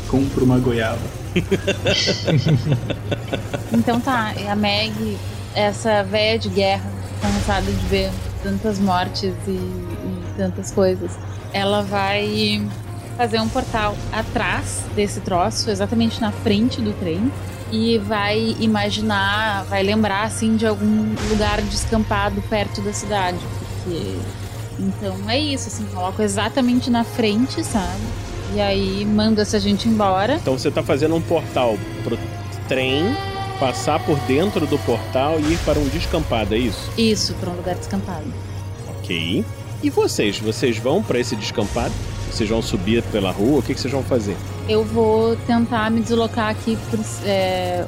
Compro 0.07 0.45
uma 0.45 0.57
goiaba. 0.57 1.21
então 3.71 4.01
tá, 4.01 4.33
a 4.49 4.55
Meg, 4.55 5.17
essa 5.55 6.03
véia 6.03 6.37
de 6.37 6.49
guerra, 6.49 6.91
cansada 7.21 7.71
de 7.71 7.87
ver 7.87 8.11
tantas 8.43 8.79
mortes 8.79 9.33
e, 9.47 9.51
e 9.51 10.21
tantas 10.35 10.71
coisas 10.71 11.11
ela 11.53 11.81
vai 11.81 12.65
fazer 13.17 13.39
um 13.39 13.49
portal 13.49 13.95
atrás 14.11 14.83
desse 14.95 15.19
troço, 15.19 15.69
exatamente 15.69 16.19
na 16.21 16.31
frente 16.31 16.81
do 16.81 16.93
trem, 16.93 17.31
e 17.71 17.97
vai 17.99 18.55
imaginar, 18.59 19.63
vai 19.65 19.83
lembrar 19.83 20.23
assim 20.23 20.55
de 20.55 20.65
algum 20.65 21.13
lugar 21.29 21.61
descampado 21.61 22.41
perto 22.43 22.81
da 22.81 22.91
cidade, 22.91 23.39
porque 23.59 24.17
então 24.79 25.29
é 25.29 25.39
isso, 25.39 25.67
assim, 25.67 25.85
coloca 25.85 26.23
exatamente 26.23 26.89
na 26.89 27.03
frente, 27.03 27.63
sabe? 27.63 28.01
E 28.53 28.59
aí 28.59 29.05
manda 29.05 29.41
essa 29.43 29.59
gente 29.59 29.87
embora. 29.87 30.35
Então 30.35 30.57
você 30.57 30.71
tá 30.71 30.83
fazendo 30.83 31.15
um 31.15 31.21
portal 31.21 31.77
pro 32.03 32.17
trem 32.67 33.15
passar 33.59 33.99
por 34.03 34.17
dentro 34.21 34.65
do 34.65 34.77
portal 34.79 35.39
e 35.39 35.53
ir 35.53 35.57
para 35.59 35.77
um 35.77 35.87
descampado, 35.87 36.55
é 36.55 36.57
isso? 36.57 36.91
Isso, 36.97 37.33
pra 37.35 37.51
um 37.51 37.55
lugar 37.55 37.75
descampado. 37.75 38.25
Ok. 38.89 39.45
E 39.83 39.89
vocês? 39.89 40.39
Vocês 40.39 40.77
vão 40.77 41.01
para 41.01 41.19
esse 41.19 41.35
descampado? 41.35 41.93
Vocês 42.31 42.49
vão 42.49 42.61
subir 42.61 43.03
pela 43.03 43.31
rua? 43.31 43.59
O 43.59 43.61
que, 43.61 43.73
que 43.73 43.79
vocês 43.81 43.91
vão 43.91 44.03
fazer? 44.03 44.37
Eu 44.69 44.83
vou 44.83 45.35
tentar 45.35 45.89
me 45.91 46.01
deslocar 46.01 46.49
aqui 46.49 46.77
por, 46.89 46.99
é, 47.25 47.85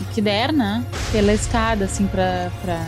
o 0.00 0.14
que 0.14 0.20
der, 0.20 0.52
né? 0.52 0.84
Pela 1.12 1.32
escada, 1.32 1.84
assim, 1.84 2.06
pra, 2.06 2.50
pra 2.62 2.84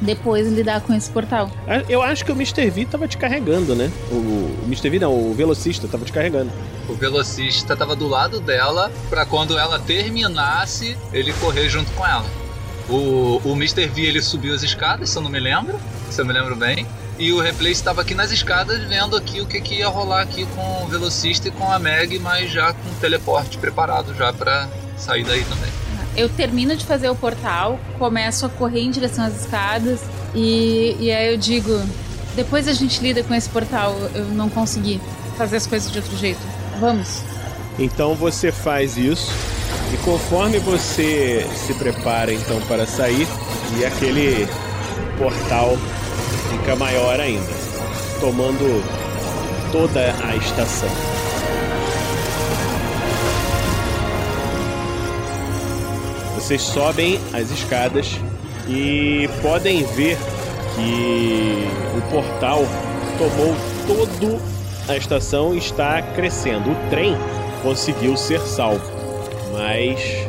depois 0.00 0.48
lidar 0.52 0.80
com 0.80 0.92
esse 0.92 1.08
portal. 1.10 1.50
Ah, 1.66 1.82
Eu 1.88 2.02
acho 2.02 2.24
que 2.24 2.32
o 2.32 2.34
Mr. 2.34 2.68
V 2.68 2.84
tava 2.84 3.06
te 3.06 3.16
carregando, 3.16 3.74
né? 3.74 3.90
O, 4.10 4.14
o 4.16 4.62
Mr. 4.66 4.90
V 4.90 4.98
não, 4.98 5.14
o 5.14 5.32
velocista 5.32 5.86
tava 5.88 6.04
te 6.04 6.12
carregando. 6.12 6.50
O 6.88 6.94
velocista 6.94 7.76
tava 7.76 7.94
do 7.94 8.08
lado 8.08 8.40
dela 8.40 8.90
pra 9.08 9.24
quando 9.24 9.56
ela 9.56 9.78
terminasse, 9.78 10.98
ele 11.12 11.32
correr 11.34 11.68
junto 11.68 11.90
com 11.92 12.04
ela. 12.04 12.26
O, 12.88 13.40
o 13.44 13.52
Mr. 13.54 13.86
V 13.86 14.02
ele 14.02 14.20
subiu 14.20 14.52
as 14.52 14.62
escadas, 14.64 15.08
se 15.10 15.16
eu 15.16 15.22
não 15.22 15.30
me 15.30 15.38
lembro, 15.38 15.78
se 16.10 16.20
eu 16.20 16.26
me 16.26 16.32
lembro 16.32 16.56
bem. 16.56 16.84
E 17.22 17.32
o 17.32 17.40
Replay 17.40 17.70
estava 17.70 18.02
aqui 18.02 18.16
nas 18.16 18.32
escadas 18.32 18.82
vendo 18.88 19.14
aqui 19.14 19.40
o 19.40 19.46
que, 19.46 19.60
que 19.60 19.76
ia 19.76 19.86
rolar 19.86 20.22
aqui 20.22 20.44
com 20.56 20.82
o 20.82 20.88
velocista 20.88 21.46
e 21.46 21.50
com 21.52 21.70
a 21.70 21.78
Meg, 21.78 22.18
mas 22.18 22.50
já 22.50 22.72
com 22.72 22.88
o 22.88 22.94
teleporte 23.00 23.58
preparado 23.58 24.12
já 24.12 24.32
pra 24.32 24.68
sair 24.96 25.22
daí 25.22 25.44
também. 25.44 25.70
Eu 26.16 26.28
termino 26.28 26.74
de 26.74 26.84
fazer 26.84 27.08
o 27.10 27.14
portal, 27.14 27.78
começo 27.96 28.44
a 28.44 28.48
correr 28.48 28.80
em 28.80 28.90
direção 28.90 29.24
às 29.24 29.40
escadas 29.40 30.00
e, 30.34 30.96
e 30.98 31.12
aí 31.12 31.32
eu 31.32 31.38
digo: 31.38 31.80
depois 32.34 32.66
a 32.66 32.72
gente 32.72 33.00
lida 33.00 33.22
com 33.22 33.32
esse 33.32 33.48
portal, 33.48 33.96
eu 34.16 34.24
não 34.24 34.50
consegui 34.50 35.00
fazer 35.38 35.58
as 35.58 35.66
coisas 35.68 35.92
de 35.92 35.98
outro 35.98 36.16
jeito. 36.16 36.40
Vamos. 36.80 37.22
Então 37.78 38.16
você 38.16 38.50
faz 38.50 38.96
isso 38.96 39.30
e 39.94 39.96
conforme 39.98 40.58
você 40.58 41.46
se 41.54 41.72
prepara 41.74 42.34
então 42.34 42.60
para 42.62 42.84
sair 42.84 43.28
e 43.78 43.84
aquele 43.84 44.48
portal 45.16 45.78
fica 46.62 46.76
maior 46.76 47.18
ainda, 47.18 47.52
tomando 48.20 48.84
toda 49.72 50.14
a 50.24 50.36
estação. 50.36 50.88
Vocês 56.36 56.62
sobem 56.62 57.18
as 57.32 57.50
escadas 57.50 58.16
e 58.68 59.28
podem 59.42 59.82
ver 59.82 60.16
que 60.76 61.66
o 61.98 62.10
portal 62.12 62.62
tomou 63.18 63.56
todo 63.88 64.40
a 64.88 64.96
estação 64.96 65.54
e 65.54 65.58
está 65.58 66.00
crescendo. 66.00 66.70
O 66.70 66.90
trem 66.90 67.16
conseguiu 67.60 68.16
ser 68.16 68.40
salvo, 68.40 68.88
mas 69.52 70.28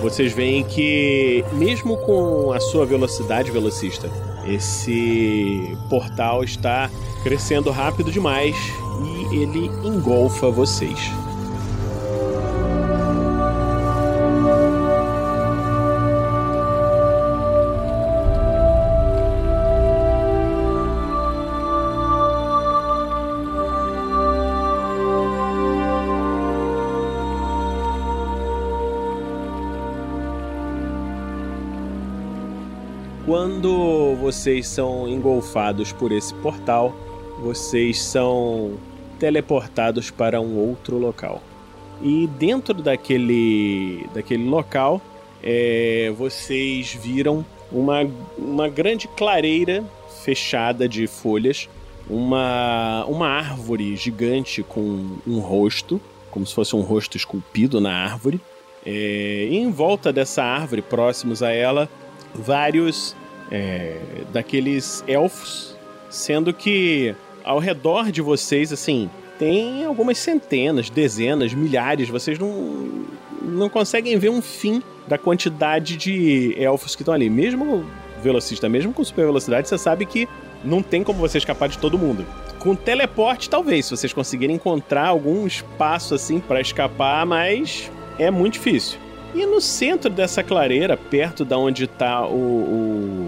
vocês 0.00 0.32
veem 0.32 0.64
que 0.64 1.44
mesmo 1.52 1.98
com 1.98 2.52
a 2.52 2.60
sua 2.60 2.86
velocidade 2.86 3.50
velocista, 3.50 4.08
esse 4.46 5.76
portal 5.88 6.44
está 6.44 6.90
crescendo 7.22 7.70
rápido 7.70 8.10
demais 8.10 8.56
e 9.32 9.36
ele 9.36 9.66
engolfa 9.84 10.50
vocês. 10.50 11.23
Vocês 34.24 34.66
são 34.66 35.06
engolfados 35.06 35.92
por 35.92 36.10
esse 36.10 36.32
portal, 36.36 36.94
vocês 37.42 38.00
são 38.00 38.78
teleportados 39.18 40.10
para 40.10 40.40
um 40.40 40.56
outro 40.56 40.96
local. 40.96 41.42
E 42.00 42.26
dentro 42.38 42.72
daquele, 42.72 44.08
daquele 44.14 44.48
local, 44.48 45.02
é, 45.42 46.10
vocês 46.16 46.94
viram 46.94 47.44
uma, 47.70 48.10
uma 48.38 48.66
grande 48.66 49.06
clareira 49.08 49.84
fechada 50.22 50.88
de 50.88 51.06
folhas, 51.06 51.68
uma, 52.08 53.04
uma 53.04 53.28
árvore 53.28 53.94
gigante 53.94 54.62
com 54.62 55.18
um 55.26 55.38
rosto, 55.38 56.00
como 56.30 56.46
se 56.46 56.54
fosse 56.54 56.74
um 56.74 56.80
rosto 56.80 57.14
esculpido 57.18 57.78
na 57.78 57.92
árvore. 57.92 58.40
É, 58.86 59.48
em 59.50 59.70
volta 59.70 60.10
dessa 60.10 60.42
árvore, 60.42 60.80
próximos 60.80 61.42
a 61.42 61.50
ela, 61.50 61.90
vários 62.34 63.14
é, 63.50 63.98
daqueles 64.32 65.04
elfos, 65.06 65.76
sendo 66.08 66.52
que 66.52 67.14
ao 67.44 67.58
redor 67.58 68.10
de 68.10 68.22
vocês, 68.22 68.72
assim, 68.72 69.10
tem 69.38 69.84
algumas 69.84 70.18
centenas, 70.18 70.88
dezenas, 70.88 71.52
milhares, 71.52 72.08
vocês 72.08 72.38
não, 72.38 73.04
não 73.42 73.68
conseguem 73.68 74.16
ver 74.18 74.30
um 74.30 74.40
fim 74.40 74.82
da 75.06 75.18
quantidade 75.18 75.96
de 75.96 76.54
elfos 76.58 76.96
que 76.96 77.02
estão 77.02 77.14
ali. 77.14 77.28
Mesmo 77.28 77.84
velocista, 78.22 78.68
mesmo 78.68 78.92
com 78.92 79.04
super 79.04 79.26
velocidade, 79.26 79.68
você 79.68 79.76
sabe 79.76 80.06
que 80.06 80.28
não 80.64 80.82
tem 80.82 81.04
como 81.04 81.18
você 81.18 81.38
escapar 81.38 81.68
de 81.68 81.78
todo 81.78 81.98
mundo. 81.98 82.24
Com 82.58 82.74
teleporte, 82.74 83.50
talvez, 83.50 83.84
se 83.86 83.96
vocês 83.96 84.12
conseguirem 84.12 84.56
encontrar 84.56 85.08
algum 85.08 85.46
espaço 85.46 86.14
assim 86.14 86.40
para 86.40 86.60
escapar, 86.60 87.26
mas 87.26 87.90
é 88.18 88.30
muito 88.30 88.54
difícil. 88.54 88.98
E 89.34 89.44
no 89.44 89.60
centro 89.60 90.08
dessa 90.08 90.42
clareira, 90.42 90.96
perto 90.96 91.44
da 91.44 91.58
onde 91.58 91.86
tá 91.86 92.24
o, 92.24 92.32
o, 92.32 93.23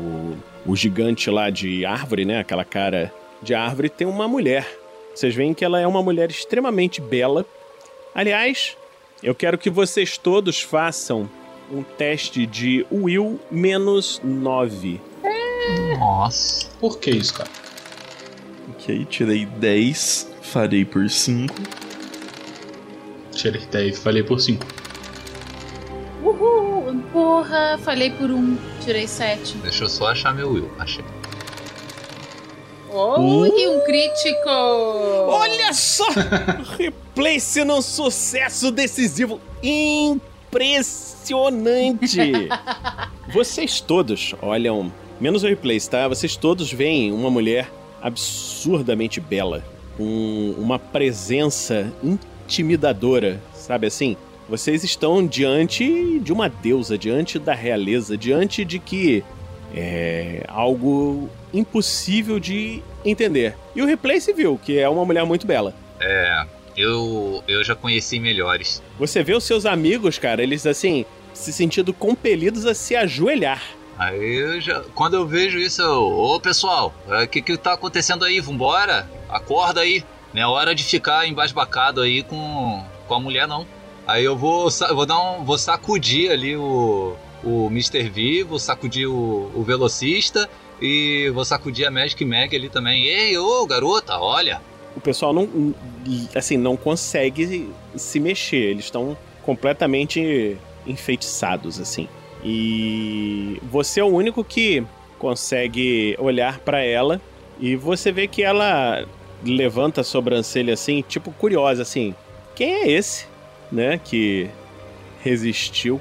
o 0.67 0.75
gigante 0.75 1.31
lá 1.31 1.51
de 1.51 1.85
árvore, 1.85 2.25
né? 2.25 2.41
Aquela 2.41 2.65
cara 2.65 3.13
de 3.43 3.55
árvore, 3.55 3.89
tem 3.89 4.07
uma 4.07 4.27
mulher. 4.27 4.67
Vocês 5.15 5.35
veem 5.35 5.55
que 5.55 5.65
ela 5.65 5.81
é 5.81 5.87
uma 5.87 6.03
mulher 6.03 6.31
extremamente 6.31 7.01
bela. 7.01 7.47
Aliás, 8.15 8.77
eu 9.23 9.35
quero 9.35 9.57
que 9.57 9.71
vocês 9.71 10.19
todos 10.19 10.61
façam 10.61 11.29
um 11.71 11.83
teste 11.83 12.47
de 12.47 12.87
Will 12.93 13.41
menos 13.51 14.21
9. 14.23 15.01
Nossa. 15.99 16.69
Por 16.81 16.99
que 16.99 17.11
isso, 17.11 17.35
cara? 17.35 17.51
Ok, 18.71 19.05
tirei 19.07 19.47
10, 19.47 20.35
farei 20.43 20.85
por 20.85 21.09
5. 21.09 21.55
Tirei 23.33 23.65
10, 23.67 23.99
falei 23.99 24.23
por 24.23 24.41
5. 24.41 24.67
Uhul! 26.23 26.67
Porra, 27.13 27.79
falei 27.83 28.11
por 28.11 28.31
um, 28.31 28.57
tirei 28.87 29.07
sete. 29.09 29.57
Deixa 29.59 29.85
eu 29.85 29.89
só 29.89 30.09
achar 30.09 30.33
meu 30.33 30.53
Will. 30.53 30.71
Achei. 30.79 31.05
Oh, 32.89 33.45
e 33.45 33.69
um 33.69 33.85
crítico! 33.85 34.49
Olha 35.29 35.75
só! 35.75 36.07
Replay 36.79 37.41
sendo 37.41 37.75
um 37.75 37.83
sucesso 37.83 38.71
decisivo 38.71 39.41
impressionante! 39.63 42.17
Vocês 43.35 43.81
todos 43.81 44.37
olham, 44.41 44.93
menos 45.21 45.43
o 45.43 45.49
replay, 45.49 45.81
tá? 45.81 46.07
Vocês 46.07 46.37
todos 46.37 46.73
veem 46.73 47.13
uma 47.13 47.29
mulher 47.29 47.69
absurdamente 48.01 49.19
bela, 49.21 49.65
com 49.97 50.55
uma 50.57 50.79
presença 50.79 51.93
intimidadora, 52.03 53.43
sabe 53.53 53.89
assim? 53.89 54.17
Vocês 54.49 54.85
estão 54.85 55.27
diante 55.27 56.21
de 56.21 56.33
uma 56.33 56.49
deusa, 56.49 56.97
diante 56.97 57.39
da 57.39 57.55
realeza, 57.55 58.17
diante 58.17 58.65
de 58.65 58.79
que 58.79 59.25
é 59.75 60.45
algo 60.49 61.29
impossível 61.53 62.39
de 62.39 62.83
entender. 63.05 63.57
E 63.75 63.83
o 63.83 63.87
replay 63.87 64.21
se 64.21 64.33
viu 64.33 64.59
que 64.63 64.79
é 64.79 64.89
uma 64.89 65.05
mulher 65.05 65.25
muito 65.25 65.47
bela. 65.47 65.75
É, 65.99 66.45
eu, 66.77 67.43
eu 67.49 67.65
já 67.65 67.75
conheci 67.75 68.21
melhores. 68.21 68.83
Você 68.99 69.23
vê 69.23 69.35
os 69.35 69.45
seus 69.45 69.67
amigos, 69.67 70.19
cara, 70.19 70.43
eles 70.43 70.65
assim, 70.67 71.05
se 71.35 71.53
sentindo 71.53 71.93
compelidos 71.93 72.67
a 72.67 72.75
se 72.75 72.95
ajoelhar. 72.95 73.63
Aí 73.99 74.37
eu 74.37 74.61
já. 74.61 74.83
Quando 74.95 75.15
eu 75.15 75.27
vejo 75.27 75.59
isso, 75.59 75.81
eu. 75.81 76.03
Ô 76.03 76.39
pessoal, 76.39 76.95
o 77.07 77.27
que 77.27 77.41
que 77.41 77.57
tá 77.57 77.73
acontecendo 77.73 78.25
aí? 78.25 78.41
Vambora? 78.41 79.09
Acorda 79.29 79.81
aí. 79.81 80.05
Não 80.35 80.43
é 80.43 80.47
hora 80.47 80.75
de 80.75 80.85
ficar 80.85 81.27
embasbacado 81.27 82.03
aí 82.03 82.23
com, 82.23 82.85
com 83.09 83.15
a 83.15 83.21
mulher, 83.21 83.49
não. 83.49 83.67
Aí 84.07 84.25
eu 84.25 84.37
vou, 84.37 84.69
vou 84.95 85.07
dar 85.07 85.21
um. 85.21 85.45
Vou 85.45 85.59
sacudir 85.59 86.31
ali 86.31 86.57
o. 86.57 87.15
O 87.45 87.67
Mr. 87.67 88.09
V, 88.09 88.45
vou 88.45 88.59
sacudir 88.59 89.07
o, 89.07 89.51
o 89.55 89.63
velocista 89.63 90.49
e 90.81 91.31
vou 91.33 91.45
sacudir 91.45 91.87
a 91.87 91.91
Magic 91.91 92.25
Mag 92.25 92.57
ali 92.57 92.69
também. 92.69 93.05
Ei, 93.05 93.37
ô 93.39 93.65
garota, 93.67 94.19
olha! 94.19 94.61
O 94.97 95.01
pessoal 95.01 95.33
não, 95.33 95.75
assim, 96.35 96.57
não 96.57 96.77
consegue 96.77 97.69
se 97.95 98.19
mexer, 98.19 98.71
eles 98.71 98.87
estão 98.87 99.17
completamente 99.43 100.57
enfeitiçados, 100.87 101.79
assim. 101.79 102.09
E 102.43 103.61
você 103.71 104.01
é 104.01 104.05
o 104.05 104.09
único 104.09 104.43
que 104.43 104.83
consegue 105.19 106.17
olhar 106.19 106.59
pra 106.61 106.83
ela 106.83 107.21
e 107.61 107.77
você 107.77 108.13
vê 108.13 108.27
que 108.27 108.43
ela 108.43 109.05
levanta 109.45 110.01
a 110.01 110.05
sobrancelha 110.05 110.75
assim, 110.75 111.03
tipo 111.07 111.31
curiosa 111.33 111.83
assim. 111.83 112.15
Quem 112.55 112.75
é 112.75 112.91
esse, 112.91 113.27
né, 113.71 113.99
que 113.99 114.51
resistiu? 115.23 116.01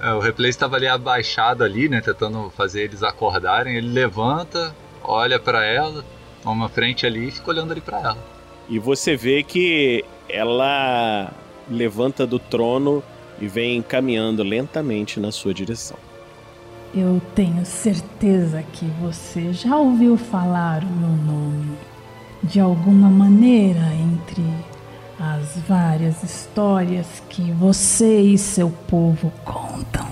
É, 0.00 0.12
o 0.12 0.20
replay 0.20 0.50
estava 0.50 0.76
ali 0.76 0.86
abaixado 0.86 1.64
ali, 1.64 1.88
né, 1.88 2.00
tentando 2.00 2.50
fazer 2.50 2.82
eles 2.82 3.02
acordarem. 3.02 3.76
Ele 3.76 3.88
levanta, 3.88 4.74
olha 5.02 5.38
pra 5.38 5.64
ela, 5.64 6.04
toma 6.42 6.68
frente 6.68 7.06
ali 7.06 7.28
e 7.28 7.30
fica 7.30 7.50
olhando 7.50 7.72
ali 7.72 7.80
pra 7.80 8.00
ela. 8.00 8.18
E 8.68 8.78
você 8.78 9.16
vê 9.16 9.42
que 9.42 10.04
ela 10.28 11.32
levanta 11.70 12.26
do 12.26 12.38
trono 12.38 13.02
e 13.40 13.46
vem 13.46 13.80
caminhando 13.82 14.42
lentamente 14.42 15.20
na 15.20 15.30
sua 15.30 15.54
direção. 15.54 15.96
Eu 16.94 17.20
tenho 17.34 17.64
certeza 17.66 18.62
que 18.72 18.86
você 19.00 19.52
já 19.52 19.76
ouviu 19.76 20.16
falar 20.16 20.82
o 20.82 20.86
meu 20.86 21.10
nome. 21.10 21.76
De 22.42 22.60
alguma 22.60 23.08
maneira, 23.08 23.92
entre 23.94 24.42
as 25.18 25.56
várias 25.66 26.22
histórias 26.22 27.22
que 27.28 27.50
você 27.52 28.20
e 28.20 28.36
seu 28.36 28.70
povo 28.70 29.32
contam. 29.44 30.06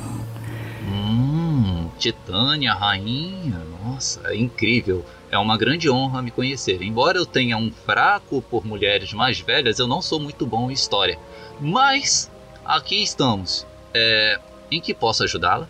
Hum, 0.88 1.88
Titânia, 1.99 2.73
rainha, 2.73 3.61
nossa, 3.85 4.21
é 4.29 4.37
incrível. 4.37 5.05
É 5.31 5.38
uma 5.38 5.59
grande 5.59 5.90
honra 5.90 6.23
me 6.23 6.31
conhecer. 6.31 6.83
Embora 6.83 7.19
eu 7.19 7.27
tenha 7.27 7.57
um 7.57 7.71
fraco 7.71 8.40
por 8.43 8.64
mulheres 8.64 9.12
mais 9.12 9.40
velhas, 9.40 9.79
eu 9.79 9.87
não 9.87 10.01
sou 10.01 10.21
muito 10.21 10.47
bom 10.47 10.71
em 10.71 10.75
história. 10.75 11.19
Mas 11.61 12.31
aqui 12.64 13.03
estamos. 13.03 13.67
É, 13.93 14.40
em 14.71 14.81
que 14.81 14.95
posso 14.95 15.25
ajudá-la? 15.25 15.69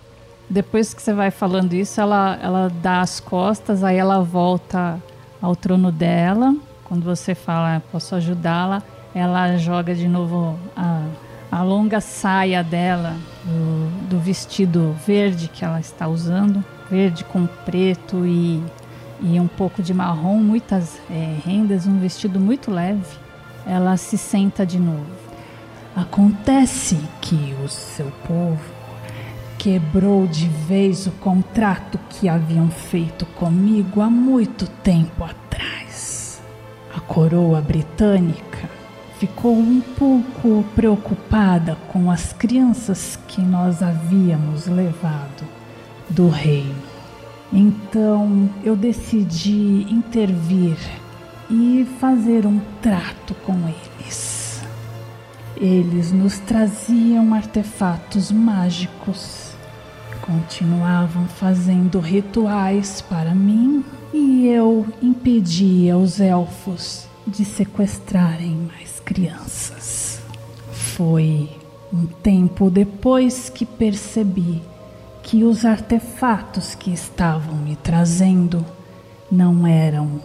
Depois 0.48 0.92
que 0.92 1.02
você 1.02 1.12
vai 1.12 1.30
falando 1.30 1.72
isso, 1.72 2.00
ela, 2.00 2.38
ela 2.42 2.68
dá 2.68 3.00
as 3.00 3.18
costas, 3.18 3.82
aí 3.82 3.96
ela 3.96 4.20
volta 4.20 5.02
ao 5.40 5.56
trono 5.56 5.90
dela. 5.90 6.54
Quando 6.84 7.02
você 7.02 7.34
fala, 7.34 7.82
posso 7.90 8.14
ajudá-la, 8.14 8.82
ela 9.14 9.56
joga 9.56 9.94
de 9.94 10.08
novo 10.08 10.58
a, 10.76 11.06
a 11.50 11.62
longa 11.62 12.00
saia 12.00 12.62
dela, 12.64 13.16
do, 13.44 14.08
do 14.08 14.18
vestido 14.18 14.96
verde 15.06 15.48
que 15.48 15.64
ela 15.64 15.80
está 15.80 16.08
usando 16.08 16.64
verde 16.90 17.24
com 17.24 17.46
preto 17.46 18.26
e, 18.26 18.62
e 19.20 19.40
um 19.40 19.46
pouco 19.46 19.82
de 19.82 19.94
marrom, 19.94 20.38
muitas 20.38 21.00
é, 21.10 21.38
rendas, 21.44 21.86
um 21.86 21.98
vestido 21.98 22.38
muito 22.38 22.70
leve. 22.70 23.16
Ela 23.66 23.96
se 23.96 24.18
senta 24.18 24.66
de 24.66 24.78
novo. 24.78 25.06
Acontece 25.96 26.98
que 27.20 27.54
o 27.64 27.68
seu 27.68 28.10
povo 28.26 28.60
quebrou 29.58 30.26
de 30.26 30.48
vez 30.48 31.06
o 31.06 31.12
contrato 31.12 31.98
que 32.10 32.28
haviam 32.28 32.68
feito 32.68 33.24
comigo 33.26 34.00
há 34.00 34.10
muito 34.10 34.66
tempo 34.66 35.24
atrás. 35.24 36.42
A 36.94 37.00
coroa 37.00 37.60
britânica 37.60 38.73
ficou 39.24 39.56
um 39.56 39.80
pouco 39.80 40.62
preocupada 40.74 41.78
com 41.88 42.10
as 42.10 42.34
crianças 42.34 43.18
que 43.26 43.40
nós 43.40 43.82
havíamos 43.82 44.66
levado 44.66 45.48
do 46.10 46.28
reino. 46.28 46.82
Então 47.50 48.50
eu 48.62 48.76
decidi 48.76 49.86
intervir 49.90 50.76
e 51.48 51.86
fazer 51.98 52.44
um 52.44 52.60
trato 52.82 53.34
com 53.46 53.54
eles. 53.66 54.62
Eles 55.56 56.12
nos 56.12 56.38
traziam 56.40 57.32
artefatos 57.32 58.30
mágicos, 58.30 59.52
continuavam 60.20 61.26
fazendo 61.28 61.98
rituais 61.98 63.00
para 63.00 63.34
mim 63.34 63.82
e 64.12 64.48
eu 64.48 64.86
impedia 65.00 65.96
os 65.96 66.20
elfos 66.20 67.06
de 67.26 67.42
sequestrarem 67.42 68.68
mais 68.70 68.93
crianças. 69.04 70.20
Foi 70.72 71.48
um 71.92 72.06
tempo 72.06 72.70
depois 72.70 73.48
que 73.48 73.64
percebi 73.64 74.62
que 75.22 75.44
os 75.44 75.64
artefatos 75.64 76.74
que 76.74 76.92
estavam 76.92 77.56
me 77.56 77.76
trazendo 77.76 78.64
não 79.30 79.66
eram 79.66 80.20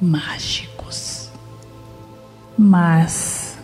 mágicos. 0.00 1.30
Mas, 2.56 3.58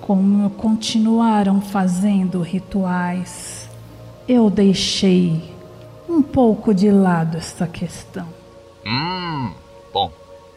como 0.00 0.48
continuaram 0.50 1.60
fazendo 1.60 2.40
rituais, 2.40 3.68
eu 4.26 4.48
deixei 4.48 5.54
um 6.08 6.22
pouco 6.22 6.72
de 6.72 6.90
lado 6.90 7.36
essa 7.36 7.66
questão. 7.66 8.26
Hum, 8.86 9.52
bom, 9.92 10.10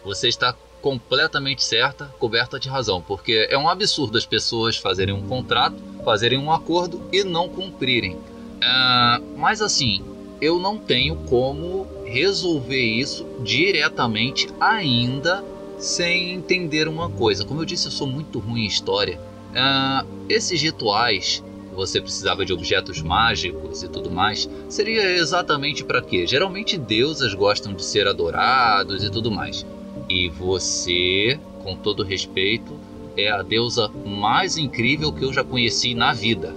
você 0.03 0.27
está 0.27 0.55
completamente 0.83 1.63
certa, 1.63 2.13
coberta 2.19 2.59
de 2.59 2.67
razão, 2.67 3.01
porque 3.01 3.47
é 3.49 3.57
um 3.57 3.69
absurdo 3.69 4.17
as 4.17 4.25
pessoas 4.25 4.75
fazerem 4.75 5.15
um 5.15 5.25
contrato, 5.25 5.77
fazerem 6.03 6.37
um 6.37 6.51
acordo 6.51 7.01
e 7.09 7.23
não 7.23 7.47
cumprirem. 7.47 8.15
Uh, 8.15 9.37
mas 9.37 9.61
assim, 9.61 10.03
eu 10.41 10.59
não 10.59 10.77
tenho 10.77 11.15
como 11.29 11.87
resolver 12.03 12.83
isso 12.83 13.25
diretamente 13.39 14.49
ainda 14.59 15.41
sem 15.79 16.33
entender 16.33 16.89
uma 16.89 17.09
coisa. 17.09 17.45
Como 17.45 17.61
eu 17.61 17.65
disse, 17.65 17.87
eu 17.87 17.91
sou 17.91 18.05
muito 18.05 18.39
ruim 18.39 18.63
em 18.63 18.67
história. 18.67 19.17
Uh, 19.51 20.05
esses 20.27 20.61
rituais, 20.61 21.41
você 21.73 22.01
precisava 22.01 22.45
de 22.45 22.51
objetos 22.51 23.01
mágicos 23.01 23.83
e 23.83 23.87
tudo 23.87 24.11
mais, 24.11 24.49
seria 24.67 25.15
exatamente 25.15 25.81
para 25.81 26.01
quê? 26.01 26.27
Geralmente 26.27 26.77
deusas 26.77 27.33
gostam 27.33 27.73
de 27.73 27.85
ser 27.85 28.05
adorados 28.05 29.01
e 29.01 29.09
tudo 29.09 29.31
mais. 29.31 29.65
E 30.13 30.29
você, 30.29 31.39
com 31.63 31.75
todo 31.75 32.03
respeito, 32.03 32.75
é 33.17 33.31
a 33.31 33.41
deusa 33.41 33.89
mais 34.05 34.57
incrível 34.57 35.11
que 35.11 35.25
eu 35.25 35.33
já 35.33 35.43
conheci 35.43 35.95
na 35.95 36.13
vida. 36.13 36.53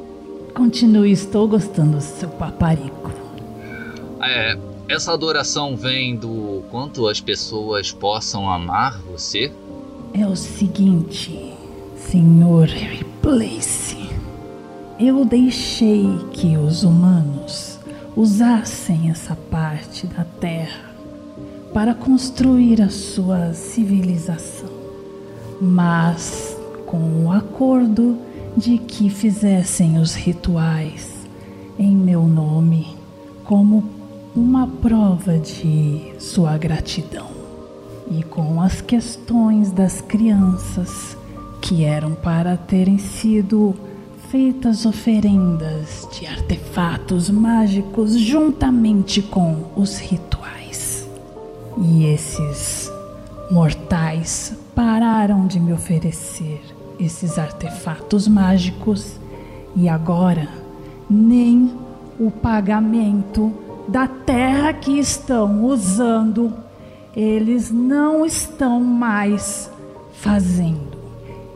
Continue, 0.55 1.11
estou 1.11 1.49
gostando 1.49 1.97
do 1.97 2.03
seu 2.03 2.29
paparico. 2.29 3.11
É, 4.21 4.59
essa 4.91 5.15
adoração 5.15 5.75
vem 5.75 6.17
do 6.17 6.65
quanto 6.71 7.09
as 7.09 7.19
pessoas 7.19 7.91
possam 7.91 8.51
amar 8.51 9.01
você? 9.01 9.51
É 10.13 10.27
o 10.27 10.37
seguinte, 10.37 11.55
senhor 11.97 12.67
Replace. 12.67 14.11
Eu 15.01 15.25
deixei 15.25 16.07
que 16.31 16.59
os 16.59 16.83
humanos 16.83 17.79
usassem 18.15 19.09
essa 19.09 19.35
parte 19.35 20.07
da 20.09 20.25
Terra 20.25 20.86
para 21.77 21.95
construir 21.95 22.81
a 22.81 22.89
sua 22.89 23.53
civilização, 23.53 24.71
mas 25.61 26.57
com 26.87 27.27
o 27.27 27.31
acordo 27.31 28.17
de 28.57 28.79
que 28.79 29.11
fizessem 29.11 29.99
os 29.99 30.15
rituais 30.15 31.13
em 31.79 31.95
meu 31.95 32.23
nome 32.23 32.97
como 33.45 33.85
uma 34.35 34.67
prova 34.67 35.39
de 35.39 36.15
sua 36.19 36.57
gratidão 36.57 37.29
e 38.11 38.23
com 38.23 38.63
as 38.63 38.81
questões 38.81 39.71
das 39.71 40.01
crianças 40.01 41.15
que 41.61 41.85
eram 41.85 42.15
para 42.15 42.57
terem 42.57 42.97
sido 42.97 43.75
feitas 44.31 44.87
oferendas 44.87 46.09
de 46.19 46.27
artefatos 46.27 47.29
mágicos 47.29 48.19
juntamente 48.19 49.21
com 49.21 49.67
os 49.77 49.99
rituais. 49.99 50.56
E 51.79 52.07
esses 52.07 52.91
mortais 53.51 54.55
pararam 54.75 55.47
de 55.47 55.61
me 55.61 55.73
oferecer 55.73 56.61
esses 56.99 57.39
artefatos 57.39 58.27
mágicos 58.27 59.19
e 59.75 59.89
agora 59.89 60.49
nem 61.09 61.75
o 62.19 62.31
pagamento 62.31 63.53
da 63.87 64.09
terra 64.09 64.73
que 64.73 64.99
estão 64.99 65.65
usando 65.65 66.53
eles 67.17 67.71
não 67.71 68.27
estão 68.27 68.79
mais 68.79 69.73
fazendo. 70.13 70.99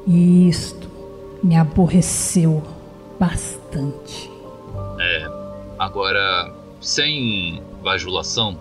E 0.06 0.48
isto 0.48 0.88
me 1.42 1.54
aborreceu 1.54 2.62
bastante. 3.18 4.30
É, 4.98 5.26
agora, 5.78 6.50
sem 6.80 7.62
bajulação, 7.82 8.56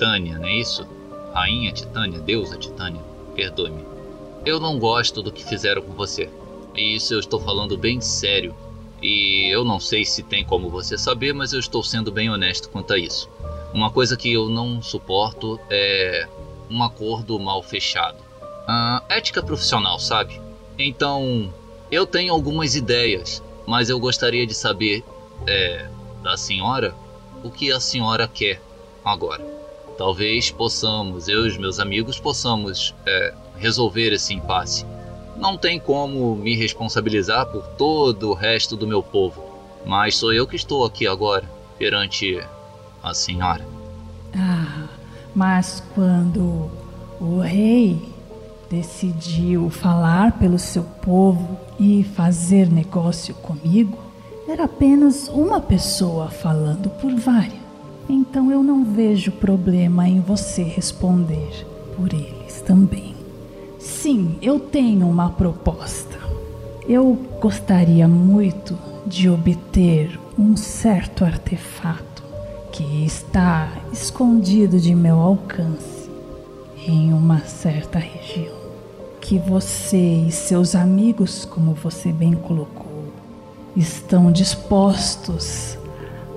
Titânia, 0.00 0.38
não 0.38 0.48
é 0.48 0.54
isso? 0.54 0.88
Rainha 1.34 1.70
Titânia, 1.72 2.18
deusa 2.20 2.56
Titânia, 2.56 3.02
perdoe-me. 3.34 3.84
Eu 4.46 4.58
não 4.58 4.78
gosto 4.78 5.22
do 5.22 5.30
que 5.30 5.44
fizeram 5.44 5.82
com 5.82 5.92
você. 5.92 6.30
E 6.74 6.96
isso 6.96 7.12
eu 7.12 7.20
estou 7.20 7.38
falando 7.38 7.76
bem 7.76 8.00
sério. 8.00 8.54
E 9.02 9.46
eu 9.52 9.62
não 9.62 9.78
sei 9.78 10.06
se 10.06 10.22
tem 10.22 10.42
como 10.42 10.70
você 10.70 10.96
saber, 10.96 11.34
mas 11.34 11.52
eu 11.52 11.60
estou 11.60 11.84
sendo 11.84 12.10
bem 12.10 12.30
honesto 12.30 12.70
quanto 12.70 12.94
a 12.94 12.98
isso. 12.98 13.28
Uma 13.74 13.90
coisa 13.90 14.16
que 14.16 14.32
eu 14.32 14.48
não 14.48 14.80
suporto 14.80 15.60
é 15.68 16.26
um 16.70 16.82
acordo 16.82 17.38
mal 17.38 17.62
fechado. 17.62 18.16
Ah, 18.66 19.02
ética 19.06 19.42
profissional, 19.42 19.98
sabe? 19.98 20.40
Então, 20.78 21.52
eu 21.90 22.06
tenho 22.06 22.32
algumas 22.32 22.74
ideias, 22.74 23.42
mas 23.66 23.90
eu 23.90 24.00
gostaria 24.00 24.46
de 24.46 24.54
saber 24.54 25.04
é, 25.46 25.86
da 26.22 26.38
senhora 26.38 26.94
o 27.44 27.50
que 27.50 27.70
a 27.70 27.78
senhora 27.78 28.26
quer 28.26 28.62
agora. 29.04 29.59
Talvez 30.00 30.50
possamos, 30.50 31.28
eu 31.28 31.44
e 31.44 31.48
os 31.48 31.58
meus 31.58 31.78
amigos, 31.78 32.18
possamos 32.18 32.94
é, 33.04 33.34
resolver 33.58 34.14
esse 34.14 34.32
impasse. 34.32 34.86
Não 35.36 35.58
tem 35.58 35.78
como 35.78 36.34
me 36.34 36.56
responsabilizar 36.56 37.44
por 37.44 37.66
todo 37.76 38.30
o 38.30 38.32
resto 38.32 38.76
do 38.76 38.86
meu 38.86 39.02
povo, 39.02 39.44
mas 39.84 40.16
sou 40.16 40.32
eu 40.32 40.46
que 40.46 40.56
estou 40.56 40.86
aqui 40.86 41.06
agora, 41.06 41.44
perante 41.78 42.42
a 43.02 43.12
senhora. 43.12 43.62
Ah, 44.34 44.88
mas 45.34 45.82
quando 45.94 46.70
o 47.20 47.40
rei 47.40 48.00
decidiu 48.70 49.68
falar 49.68 50.38
pelo 50.38 50.58
seu 50.58 50.82
povo 50.82 51.60
e 51.78 52.04
fazer 52.04 52.72
negócio 52.72 53.34
comigo, 53.34 53.98
era 54.48 54.64
apenas 54.64 55.28
uma 55.28 55.60
pessoa 55.60 56.30
falando 56.30 56.88
por 56.88 57.14
várias. 57.16 57.59
Então 58.12 58.50
eu 58.50 58.60
não 58.60 58.84
vejo 58.84 59.30
problema 59.30 60.08
em 60.08 60.18
você 60.18 60.64
responder 60.64 61.64
por 61.96 62.12
eles 62.12 62.60
também. 62.60 63.14
Sim, 63.78 64.36
eu 64.42 64.58
tenho 64.58 65.08
uma 65.08 65.30
proposta. 65.30 66.18
Eu 66.88 67.16
gostaria 67.40 68.08
muito 68.08 68.76
de 69.06 69.30
obter 69.30 70.18
um 70.36 70.56
certo 70.56 71.24
artefato 71.24 72.24
que 72.72 73.04
está 73.04 73.70
escondido 73.92 74.80
de 74.80 74.92
meu 74.92 75.20
alcance 75.20 76.10
em 76.84 77.12
uma 77.12 77.38
certa 77.42 78.00
região. 78.00 78.58
Que 79.20 79.38
você 79.38 80.24
e 80.26 80.32
seus 80.32 80.74
amigos, 80.74 81.44
como 81.44 81.74
você 81.74 82.10
bem 82.10 82.32
colocou, 82.32 83.04
estão 83.76 84.32
dispostos 84.32 85.78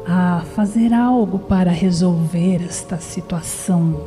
a 0.08 0.44
fazer 0.56 0.94
algo 0.94 1.40
para 1.40 1.72
resolver 1.72 2.64
esta 2.64 2.98
situação 2.98 4.02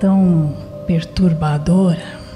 tão 0.00 0.54
perturbadora. 0.86 2.26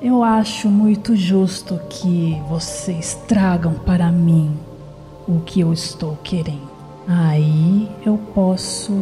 Eu 0.00 0.24
acho 0.24 0.68
muito 0.68 1.14
justo 1.14 1.78
que 1.88 2.40
vocês 2.48 3.14
tragam 3.28 3.74
para 3.74 4.10
mim 4.10 4.56
o 5.28 5.40
que 5.40 5.60
eu 5.60 5.72
estou 5.72 6.16
querendo. 6.24 6.72
Aí 7.06 7.88
eu 8.04 8.18
posso, 8.34 8.92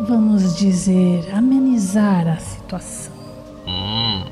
vamos 0.00 0.56
dizer, 0.56 1.28
amenizar 1.34 2.28
a 2.28 2.36
situação. 2.36 3.12
Hum, 3.66 4.24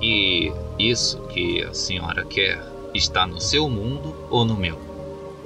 e 0.00 0.52
isso 0.78 1.20
que 1.28 1.62
a 1.62 1.72
senhora 1.72 2.24
quer 2.24 2.60
está 2.94 3.26
no 3.26 3.40
seu 3.40 3.68
mundo 3.68 4.14
ou 4.30 4.44
no 4.44 4.56
meu? 4.56 4.78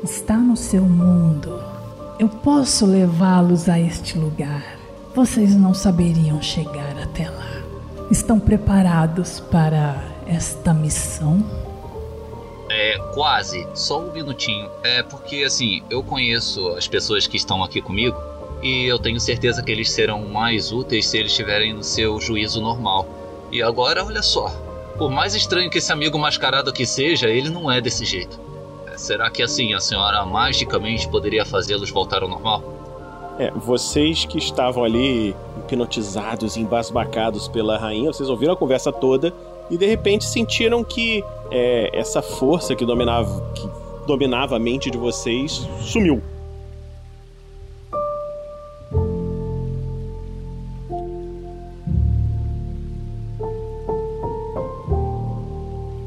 Está 0.02 0.36
no 0.36 0.56
seu 0.56 0.82
mundo. 0.82 1.75
Eu 2.18 2.30
posso 2.30 2.86
levá-los 2.86 3.68
a 3.68 3.78
este 3.78 4.16
lugar. 4.16 4.78
Vocês 5.14 5.54
não 5.54 5.74
saberiam 5.74 6.40
chegar 6.40 6.96
até 7.02 7.28
lá. 7.28 7.62
Estão 8.10 8.40
preparados 8.40 9.40
para 9.40 10.02
esta 10.26 10.72
missão? 10.72 11.44
É, 12.70 12.96
quase. 13.12 13.68
Só 13.74 14.00
um 14.00 14.12
minutinho. 14.12 14.66
É 14.82 15.02
porque, 15.02 15.44
assim, 15.44 15.82
eu 15.90 16.02
conheço 16.02 16.66
as 16.68 16.88
pessoas 16.88 17.26
que 17.26 17.36
estão 17.36 17.62
aqui 17.62 17.82
comigo 17.82 18.16
e 18.62 18.86
eu 18.86 18.98
tenho 18.98 19.20
certeza 19.20 19.62
que 19.62 19.70
eles 19.70 19.90
serão 19.90 20.24
mais 20.26 20.72
úteis 20.72 21.06
se 21.06 21.18
eles 21.18 21.32
estiverem 21.32 21.74
no 21.74 21.84
seu 21.84 22.18
juízo 22.18 22.62
normal. 22.62 23.06
E 23.52 23.62
agora, 23.62 24.02
olha 24.02 24.22
só. 24.22 24.48
Por 24.96 25.10
mais 25.10 25.34
estranho 25.34 25.68
que 25.68 25.76
esse 25.76 25.92
amigo 25.92 26.18
mascarado 26.18 26.70
aqui 26.70 26.86
seja, 26.86 27.28
ele 27.28 27.50
não 27.50 27.70
é 27.70 27.78
desse 27.78 28.06
jeito. 28.06 28.45
Será 28.96 29.30
que, 29.30 29.42
assim, 29.42 29.74
a 29.74 29.80
senhora 29.80 30.24
magicamente 30.24 31.08
poderia 31.08 31.44
fazê-los 31.44 31.90
voltar 31.90 32.22
ao 32.22 32.28
normal? 32.28 32.62
É, 33.38 33.50
vocês 33.50 34.24
que 34.24 34.38
estavam 34.38 34.82
ali 34.82 35.36
hipnotizados 35.58 36.56
embasbacados 36.56 37.48
pela 37.48 37.76
rainha, 37.76 38.12
vocês 38.12 38.30
ouviram 38.30 38.54
a 38.54 38.56
conversa 38.56 38.90
toda 38.90 39.32
e 39.70 39.76
de 39.76 39.84
repente 39.84 40.24
sentiram 40.24 40.82
que 40.82 41.22
é, 41.50 41.90
essa 41.92 42.22
força 42.22 42.74
que 42.74 42.86
dominava, 42.86 43.52
que 43.52 43.68
dominava 44.06 44.56
a 44.56 44.58
mente 44.58 44.90
de 44.90 44.96
vocês 44.96 45.66
sumiu. 45.80 46.22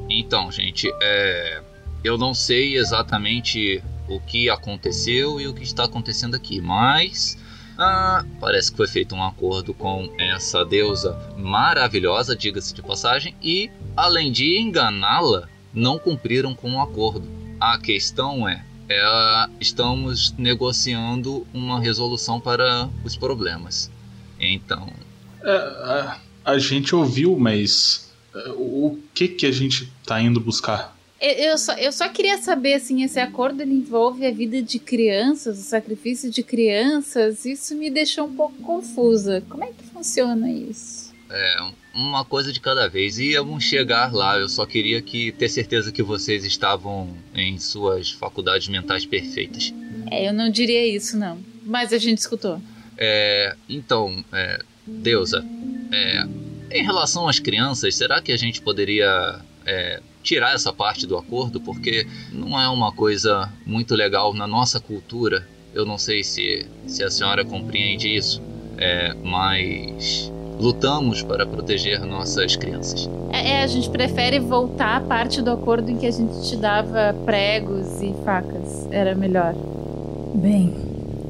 Então, 0.10 0.52
gente, 0.52 0.91
é, 1.02 1.62
eu 2.03 2.17
não 2.17 2.33
sei 2.33 2.77
exatamente 2.77 3.83
o 4.07 4.19
que 4.19 4.49
aconteceu 4.49 5.39
e 5.39 5.47
o 5.47 5.53
que 5.53 5.63
está 5.63 5.83
acontecendo 5.83 6.35
aqui, 6.35 6.59
mas 6.59 7.38
ah, 7.77 8.25
parece 8.41 8.71
que 8.71 8.77
foi 8.77 8.88
feito 8.88 9.15
um 9.15 9.23
acordo 9.23 9.73
com 9.73 10.09
essa 10.17 10.65
deusa 10.65 11.17
maravilhosa, 11.38 12.35
diga-se 12.35 12.73
de 12.73 12.81
passagem, 12.81 13.33
e 13.41 13.71
além 13.95 14.31
de 14.31 14.59
enganá-la, 14.59 15.47
não 15.73 15.97
cumpriram 15.97 16.53
com 16.53 16.73
o 16.73 16.81
acordo. 16.81 17.25
A 17.59 17.77
questão 17.77 18.47
é, 18.47 18.65
é, 18.89 19.47
estamos 19.62 20.33
negociando 20.38 21.47
uma 21.53 21.79
resolução 21.79 22.39
para 22.39 22.89
os 23.03 23.15
problemas. 23.15 23.89
Então. 24.39 24.91
É, 25.41 25.51
a, 25.55 26.19
a 26.43 26.57
gente 26.57 26.93
ouviu, 26.93 27.38
mas 27.39 28.12
é, 28.35 28.49
o 28.49 28.99
que 29.13 29.27
que 29.27 29.45
a 29.45 29.51
gente 29.51 29.89
tá 30.05 30.21
indo 30.21 30.41
buscar? 30.41 30.98
Eu, 31.21 31.58
só, 31.58 31.73
eu 31.73 31.91
só 31.91 32.08
queria 32.08 32.38
saber, 32.38 32.75
assim, 32.75 33.03
esse 33.03 33.19
acordo 33.19 33.62
envolve 33.62 34.25
a 34.25 34.32
vida 34.32 34.62
de 34.62 34.79
crianças, 34.79 35.60
o 35.60 35.63
sacrifício 35.63 36.32
de 36.32 36.41
crianças. 36.41 37.45
Isso 37.45 37.75
me 37.75 37.89
deixou 37.89 38.25
um 38.25 38.34
pouco 38.34 38.55
confusa. 38.62 39.43
Como 39.49 39.63
é 39.63 39.67
que 39.67 39.84
funciona 39.84 40.49
isso? 40.49 41.13
É, 41.29 41.71
uma 41.93 42.23
coisa 42.23 42.53
de 42.53 42.60
cada 42.62 42.88
vez. 42.88 43.19
Íamos 43.19 43.65
chegar 43.65 44.13
lá, 44.13 44.38
eu 44.38 44.47
só 44.47 44.65
queria 44.65 45.01
que 45.01 45.32
ter 45.34 45.49
certeza 45.49 45.91
que 45.91 46.01
vocês 46.01 46.45
estavam 46.45 47.13
em 47.36 47.60
suas 47.60 48.12
faculdades 48.12 48.69
mentais 48.69 49.05
perfeitas. 49.05 49.73
É, 50.10 50.27
eu 50.27 50.34
não 50.34 50.49
diria 50.49 50.88
isso, 50.88 51.17
não. 51.17 51.38
Mas 51.65 51.91
a 51.91 51.97
gente 51.97 52.19
escutou. 52.19 52.62
É, 52.97 53.55
então, 53.67 54.23
é, 54.32 54.60
Deusa, 54.88 55.45
é, 55.91 56.23
em 56.71 56.84
relação 56.84 57.27
às 57.27 57.39
crianças, 57.39 57.95
será 57.95 58.21
que 58.21 58.32
a 58.32 58.38
gente 58.38 58.62
poderia 58.62 59.39
é, 59.65 60.01
tirar 60.23 60.53
essa 60.53 60.71
parte 60.71 61.05
do 61.08 61.17
acordo? 61.17 61.60
Porque 61.60 62.08
não 62.32 62.60
é 62.60 62.67
uma 62.69 62.91
coisa 62.91 63.51
muito 63.65 63.95
legal 63.95 64.34
na 64.34 64.47
nossa 64.47 64.79
cultura. 64.79 65.47
Eu 65.73 65.86
não 65.86 65.97
sei 65.97 66.23
se, 66.23 66.65
se 66.88 67.03
a 67.03 67.10
senhora 67.10 67.45
compreende 67.45 68.13
isso, 68.13 68.41
é, 68.77 69.13
mas 69.23 70.32
lutamos 70.60 71.21
para 71.21 71.45
proteger 71.45 72.01
nossas 72.01 72.55
crianças. 72.55 73.10
É, 73.32 73.51
é, 73.51 73.63
a 73.63 73.67
gente 73.67 73.89
prefere 73.89 74.39
voltar 74.39 74.97
à 74.97 75.01
parte 75.01 75.41
do 75.41 75.51
acordo 75.51 75.89
em 75.89 75.97
que 75.97 76.05
a 76.05 76.12
gente 76.12 76.47
te 76.47 76.55
dava 76.58 77.15
pregos 77.25 78.01
e 78.01 78.13
facas. 78.25 78.88
Era 78.91 79.15
melhor. 79.15 79.55
Bem, 80.36 80.73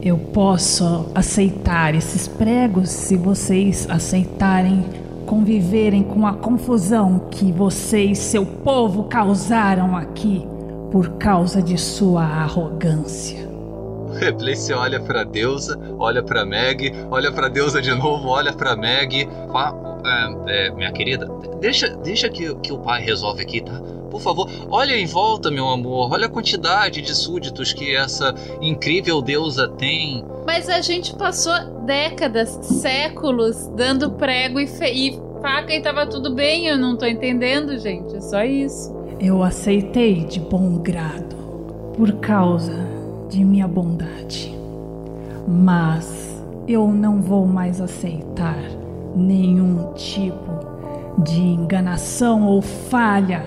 eu 0.02 0.18
posso 0.18 1.12
aceitar 1.14 1.94
esses 1.94 2.28
pregos 2.28 2.90
se 2.90 3.16
vocês 3.18 3.88
aceitarem 3.90 4.86
conviverem 5.30 6.02
com 6.02 6.26
a 6.26 6.34
confusão 6.34 7.20
que 7.30 7.52
você 7.52 8.02
e 8.02 8.16
seu 8.16 8.44
povo 8.44 9.04
causaram 9.04 9.96
aqui 9.96 10.44
por 10.92 11.08
causa 11.20 11.62
de 11.62 11.78
sua 11.78 12.24
arrogância. 12.24 13.48
Replace 14.20 14.74
olha 14.74 15.00
pra 15.00 15.24
deusa, 15.24 15.80
olha 16.00 16.24
pra 16.24 16.44
Meg, 16.44 16.92
olha 17.12 17.32
pra 17.32 17.48
deusa 17.48 17.80
de 17.80 17.94
novo, 17.94 18.30
olha 18.30 18.52
pra 18.52 18.76
Meg. 18.76 19.30
é, 20.04 20.68
é, 20.68 20.72
minha 20.72 20.92
querida, 20.92 21.30
deixa, 21.62 21.96
deixa 21.98 22.28
que, 22.28 22.56
que 22.56 22.74
o 22.74 22.80
pai 22.80 23.04
resolve 23.04 23.44
aqui, 23.44 23.62
tá? 23.62 23.80
Por 24.10 24.20
favor, 24.20 24.50
olha 24.68 24.98
em 24.98 25.06
volta, 25.06 25.52
meu 25.52 25.70
amor. 25.70 26.12
Olha 26.12 26.26
a 26.26 26.30
quantidade 26.30 27.02
de 27.02 27.16
súditos 27.16 27.72
que 27.72 27.96
essa 27.96 28.34
incrível 28.60 29.22
deusa 29.22 29.68
tem. 29.68 30.26
Mas 30.52 30.68
a 30.68 30.82
gente 30.82 31.16
passou 31.16 31.54
décadas, 31.86 32.50
séculos, 32.64 33.68
dando 33.76 34.10
prego 34.14 34.60
e, 34.60 34.64
e 34.66 35.22
faca 35.44 35.72
e 35.72 35.80
tava 35.80 36.08
tudo 36.08 36.34
bem. 36.34 36.66
Eu 36.66 36.76
não 36.76 36.98
tô 36.98 37.06
entendendo, 37.06 37.78
gente. 37.78 38.16
É 38.16 38.20
só 38.20 38.44
isso. 38.44 38.92
Eu 39.20 39.44
aceitei 39.44 40.26
de 40.26 40.40
bom 40.40 40.80
grado 40.80 41.36
por 41.96 42.14
causa 42.14 42.74
de 43.30 43.46
minha 43.46 43.68
bondade. 43.68 44.52
Mas 45.48 46.44
eu 46.68 46.88
não 46.88 47.22
vou 47.22 47.46
mais 47.46 47.80
aceitar 47.80 48.58
nenhum 49.16 49.94
tipo 49.94 51.22
de 51.22 51.42
enganação 51.42 52.48
ou 52.48 52.60
falha 52.60 53.44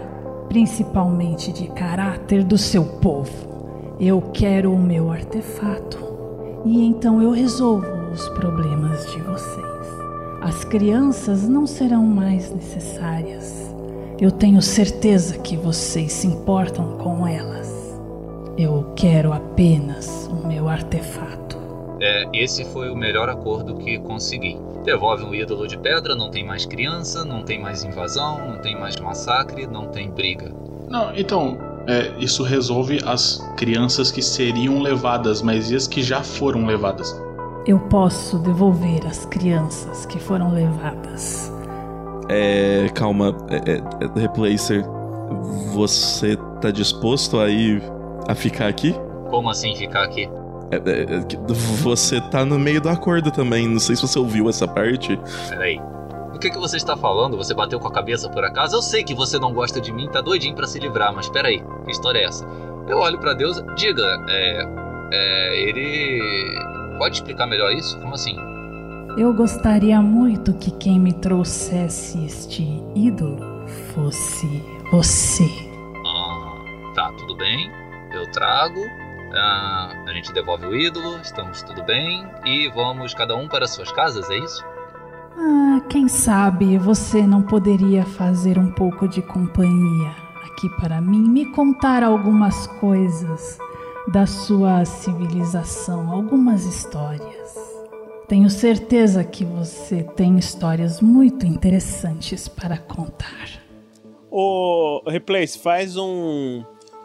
principalmente 0.48 1.52
de 1.52 1.66
caráter 1.66 2.44
do 2.44 2.56
seu 2.56 2.84
povo. 2.84 3.96
Eu 3.98 4.22
quero 4.32 4.72
o 4.72 4.78
meu 4.78 5.10
artefato 5.10 6.11
e 6.64 6.84
então 6.84 7.20
eu 7.20 7.30
resolvo 7.30 7.86
os 8.12 8.28
problemas 8.30 9.10
de 9.10 9.20
vocês. 9.20 9.66
As 10.40 10.64
crianças 10.64 11.48
não 11.48 11.66
serão 11.66 12.04
mais 12.04 12.52
necessárias. 12.52 13.74
Eu 14.20 14.30
tenho 14.30 14.60
certeza 14.60 15.38
que 15.38 15.56
vocês 15.56 16.12
se 16.12 16.26
importam 16.26 16.98
com 16.98 17.26
elas. 17.26 17.72
Eu 18.56 18.92
quero 18.94 19.32
apenas 19.32 20.28
o 20.28 20.46
meu 20.46 20.68
artefato. 20.68 21.56
É, 22.00 22.28
esse 22.32 22.64
foi 22.64 22.90
o 22.90 22.96
melhor 22.96 23.28
acordo 23.28 23.76
que 23.76 23.98
consegui. 24.00 24.58
Devolve 24.84 25.24
um 25.24 25.34
ídolo 25.34 25.66
de 25.66 25.78
pedra, 25.78 26.16
não 26.16 26.30
tem 26.30 26.44
mais 26.44 26.66
criança, 26.66 27.24
não 27.24 27.44
tem 27.44 27.60
mais 27.60 27.84
invasão, 27.84 28.48
não 28.48 28.58
tem 28.58 28.78
mais 28.78 28.96
massacre, 28.96 29.66
não 29.66 29.86
tem 29.86 30.10
briga. 30.10 30.52
Não, 30.88 31.14
então, 31.16 31.56
é, 31.86 32.12
isso 32.18 32.42
resolve 32.42 33.00
as 33.04 33.38
crianças 33.56 34.10
que 34.10 34.22
seriam 34.22 34.80
levadas, 34.80 35.42
mas 35.42 35.70
e 35.70 35.76
as 35.76 35.86
que 35.86 36.02
já 36.02 36.22
foram 36.22 36.64
levadas? 36.66 37.14
Eu 37.66 37.78
posso 37.78 38.38
devolver 38.38 39.06
as 39.06 39.24
crianças 39.26 40.04
que 40.06 40.18
foram 40.18 40.52
levadas. 40.52 41.52
É. 42.28 42.88
Calma, 42.94 43.36
é, 43.48 43.72
é, 43.72 43.76
é, 43.76 44.20
Replacer. 44.20 44.84
Você 45.72 46.36
tá 46.60 46.70
disposto 46.70 47.38
a 47.38 47.48
ir. 47.48 47.82
a 48.28 48.34
ficar 48.34 48.68
aqui? 48.68 48.94
Como 49.30 49.48
assim 49.48 49.74
ficar 49.76 50.04
aqui? 50.04 50.28
É, 50.70 50.76
é, 50.76 51.02
é, 51.02 51.52
você 51.82 52.20
tá 52.30 52.44
no 52.44 52.58
meio 52.58 52.80
do 52.80 52.88
acordo 52.88 53.30
também. 53.30 53.68
Não 53.68 53.78
sei 53.78 53.96
se 53.96 54.02
você 54.02 54.18
ouviu 54.18 54.48
essa 54.48 54.66
parte. 54.66 55.18
Peraí. 55.48 55.80
O 56.34 56.38
que, 56.38 56.50
que 56.50 56.58
você 56.58 56.76
está 56.76 56.96
falando? 56.96 57.36
Você 57.36 57.54
bateu 57.54 57.78
com 57.78 57.88
a 57.88 57.92
cabeça 57.92 58.28
por 58.28 58.44
acaso? 58.44 58.76
Eu 58.76 58.82
sei 58.82 59.04
que 59.04 59.14
você 59.14 59.38
não 59.38 59.52
gosta 59.52 59.80
de 59.80 59.92
mim, 59.92 60.08
tá 60.08 60.20
doidinho 60.20 60.54
pra 60.54 60.66
se 60.66 60.78
livrar, 60.78 61.14
mas 61.14 61.28
peraí, 61.28 61.62
que 61.84 61.90
história 61.90 62.20
é 62.20 62.24
essa? 62.24 62.46
Eu 62.88 62.98
olho 62.98 63.18
pra 63.18 63.34
Deus, 63.34 63.62
diga, 63.76 64.24
é. 64.28 64.66
É. 65.12 65.60
Ele. 65.60 66.98
Pode 66.98 67.16
explicar 67.16 67.46
melhor 67.46 67.72
isso? 67.72 67.98
Como 68.00 68.14
assim? 68.14 68.36
Eu 69.16 69.34
gostaria 69.34 70.00
muito 70.00 70.54
que 70.54 70.70
quem 70.70 70.98
me 70.98 71.12
trouxesse 71.12 72.24
este 72.24 72.62
ídolo 72.94 73.66
fosse 73.94 74.46
você. 74.90 75.44
Ah, 76.06 76.92
tá, 76.94 77.12
tudo 77.18 77.36
bem. 77.36 77.70
Eu 78.12 78.30
trago. 78.32 78.80
Ah, 79.34 79.92
a 80.06 80.12
gente 80.12 80.32
devolve 80.32 80.66
o 80.66 80.74
ídolo, 80.74 81.18
estamos 81.18 81.62
tudo 81.62 81.82
bem. 81.82 82.26
E 82.44 82.68
vamos 82.70 83.12
cada 83.14 83.36
um 83.36 83.48
para 83.48 83.66
suas 83.66 83.92
casas, 83.92 84.28
é 84.30 84.38
isso? 84.38 84.64
Ah, 85.36 85.80
quem 85.88 86.08
sabe 86.08 86.78
você 86.78 87.26
não 87.26 87.42
poderia 87.42 88.04
fazer 88.04 88.58
um 88.58 88.70
pouco 88.70 89.08
de 89.08 89.22
companhia 89.22 90.22
aqui 90.44 90.68
para 90.68 91.00
mim, 91.00 91.28
me 91.28 91.46
contar 91.46 92.02
algumas 92.02 92.66
coisas 92.66 93.58
da 94.12 94.26
sua 94.26 94.84
civilização, 94.84 96.10
algumas 96.10 96.64
histórias. 96.64 97.56
Tenho 98.28 98.48
certeza 98.48 99.24
que 99.24 99.44
você 99.44 100.02
tem 100.02 100.38
histórias 100.38 101.00
muito 101.00 101.46
interessantes 101.46 102.48
para 102.48 102.78
contar. 102.78 103.60
Ô, 104.30 105.02
Replace, 105.06 105.58
faz 105.58 105.96
um, 105.96 106.64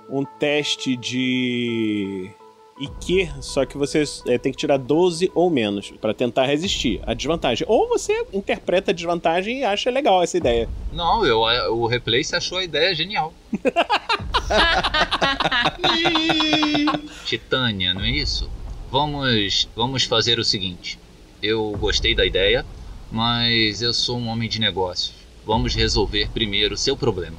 um 0.09 0.23
teste 0.39 0.95
de 0.95 2.31
IQ, 2.79 3.29
só 3.41 3.65
que 3.65 3.77
você 3.77 4.03
é, 4.27 4.37
tem 4.37 4.51
que 4.51 4.57
tirar 4.57 4.77
12 4.77 5.31
ou 5.33 5.49
menos 5.49 5.91
pra 5.99 6.13
tentar 6.13 6.45
resistir 6.45 7.01
à 7.05 7.13
desvantagem. 7.13 7.65
Ou 7.67 7.87
você 7.87 8.13
interpreta 8.31 8.91
a 8.91 8.93
desvantagem 8.93 9.59
e 9.59 9.63
acha 9.63 9.89
legal 9.89 10.21
essa 10.21 10.37
ideia. 10.37 10.69
Não, 10.93 11.25
eu, 11.25 11.39
o 11.73 11.87
Replace 11.87 12.35
achou 12.35 12.59
a 12.59 12.63
ideia 12.63 12.93
genial. 12.93 13.33
Titânia, 17.25 17.93
não 17.93 18.01
é 18.01 18.11
isso? 18.11 18.49
Vamos, 18.91 19.67
vamos 19.75 20.03
fazer 20.03 20.39
o 20.39 20.43
seguinte. 20.43 20.97
Eu 21.41 21.75
gostei 21.79 22.15
da 22.15 22.25
ideia, 22.25 22.65
mas 23.11 23.81
eu 23.81 23.93
sou 23.93 24.17
um 24.17 24.27
homem 24.27 24.49
de 24.49 24.59
negócios. 24.59 25.13
Vamos 25.45 25.75
resolver 25.75 26.29
primeiro 26.31 26.75
o 26.75 26.77
seu 26.77 26.95
problema. 26.95 27.37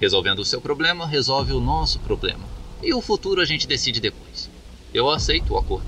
Resolvendo 0.00 0.40
o 0.40 0.44
seu 0.44 0.60
problema, 0.60 1.06
resolve 1.06 1.52
o 1.52 1.60
nosso 1.60 1.98
problema. 2.00 2.44
E 2.82 2.92
o 2.92 3.00
futuro 3.00 3.40
a 3.40 3.44
gente 3.44 3.66
decide 3.66 4.00
depois. 4.00 4.45
Eu 4.92 5.10
aceito 5.10 5.54
o 5.54 5.58
acordo. 5.58 5.86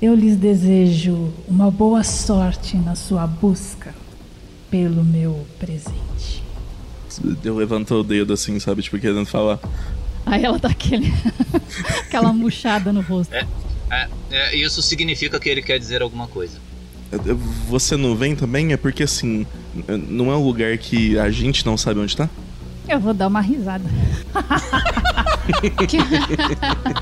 Eu 0.00 0.14
lhes 0.14 0.36
desejo 0.36 1.32
uma 1.46 1.70
boa 1.70 2.02
sorte 2.02 2.76
na 2.76 2.94
sua 2.94 3.26
busca 3.26 3.94
pelo 4.70 5.04
meu 5.04 5.46
presente. 5.58 6.42
Eu 7.44 7.56
levanto 7.56 7.94
o 7.94 8.02
dedo 8.02 8.32
assim, 8.32 8.58
sabe? 8.58 8.82
Tipo, 8.82 8.98
querendo 8.98 9.26
falar. 9.26 9.58
Aí 10.24 10.44
ela 10.44 10.58
dá 10.58 10.68
aquele, 10.70 11.12
aquela 12.00 12.32
murchada 12.32 12.92
no 12.92 13.02
rosto. 13.02 13.34
É, 13.34 13.46
é, 13.90 14.08
é, 14.30 14.56
isso 14.56 14.80
significa 14.80 15.38
que 15.38 15.48
ele 15.48 15.60
quer 15.60 15.78
dizer 15.78 16.00
alguma 16.00 16.26
coisa. 16.26 16.58
Você 17.68 17.96
não 17.96 18.14
vem 18.14 18.36
também? 18.36 18.72
É 18.72 18.76
porque 18.76 19.02
assim, 19.02 19.46
não 20.08 20.30
é 20.30 20.36
um 20.36 20.44
lugar 20.44 20.78
que 20.78 21.18
a 21.18 21.30
gente 21.30 21.66
não 21.66 21.76
sabe 21.76 22.00
onde 22.00 22.16
tá? 22.16 22.30
Eu 22.88 23.00
vou 23.00 23.12
dar 23.12 23.26
uma 23.26 23.40
risada. 23.40 23.84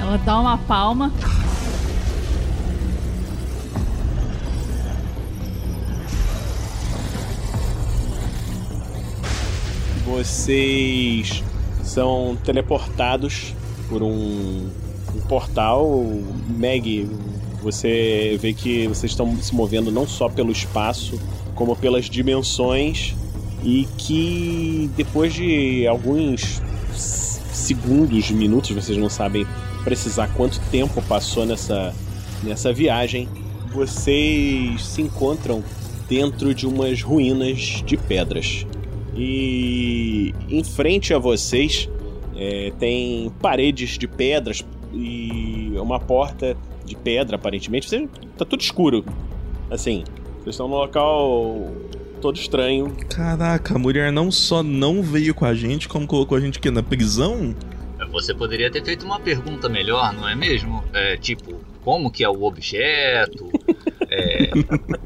ela 0.00 0.16
dá 0.18 0.38
uma 0.40 0.58
palma. 0.58 1.12
Vocês 10.04 11.42
são 11.82 12.36
teleportados 12.44 13.54
por 13.88 14.02
um, 14.02 14.68
um 15.14 15.20
portal. 15.28 16.04
Meg, 16.48 17.08
você 17.62 18.38
vê 18.40 18.52
que 18.52 18.86
vocês 18.86 19.12
estão 19.12 19.36
se 19.36 19.54
movendo 19.54 19.90
não 19.90 20.06
só 20.06 20.28
pelo 20.28 20.52
espaço, 20.52 21.20
como 21.54 21.74
pelas 21.74 22.06
dimensões. 22.06 23.14
E 23.64 23.88
que 23.98 24.88
depois 24.96 25.34
de 25.34 25.86
alguns 25.88 26.62
segundos, 27.66 28.30
minutos, 28.30 28.70
vocês 28.70 28.96
não 28.96 29.08
sabem 29.08 29.46
precisar 29.82 30.28
quanto 30.28 30.60
tempo 30.70 31.02
passou 31.02 31.44
nessa, 31.44 31.94
nessa 32.42 32.72
viagem, 32.72 33.28
vocês 33.72 34.84
se 34.84 35.02
encontram 35.02 35.62
dentro 36.08 36.54
de 36.54 36.66
umas 36.66 37.02
ruínas 37.02 37.82
de 37.84 37.96
pedras. 37.96 38.66
E 39.16 40.32
em 40.48 40.62
frente 40.62 41.12
a 41.12 41.18
vocês 41.18 41.88
é, 42.36 42.72
tem 42.78 43.32
paredes 43.40 43.98
de 43.98 44.06
pedras 44.06 44.64
e 44.92 45.72
uma 45.76 45.98
porta 45.98 46.56
de 46.84 46.94
pedra, 46.94 47.36
aparentemente. 47.36 47.88
Você, 47.88 48.08
tá 48.36 48.44
tudo 48.44 48.60
escuro. 48.60 49.04
Assim, 49.70 50.04
vocês 50.38 50.54
estão 50.54 50.68
num 50.68 50.76
local 50.76 51.72
todo 52.16 52.36
estranho. 52.36 52.96
Caraca, 53.08 53.74
a 53.74 53.78
mulher 53.78 54.10
não 54.12 54.30
só 54.30 54.62
não 54.62 55.02
veio 55.02 55.34
com 55.34 55.44
a 55.44 55.54
gente, 55.54 55.88
como 55.88 56.06
colocou 56.06 56.36
a 56.36 56.40
gente 56.40 56.58
aqui 56.58 56.70
na 56.70 56.82
prisão? 56.82 57.54
Você 58.10 58.34
poderia 58.34 58.70
ter 58.70 58.84
feito 58.84 59.04
uma 59.04 59.20
pergunta 59.20 59.68
melhor, 59.68 60.12
não 60.12 60.28
é 60.28 60.34
mesmo? 60.34 60.82
É, 60.92 61.16
tipo, 61.16 61.60
como 61.84 62.10
que 62.10 62.24
é 62.24 62.28
o 62.28 62.42
objeto? 62.44 63.50
É, 64.08 64.50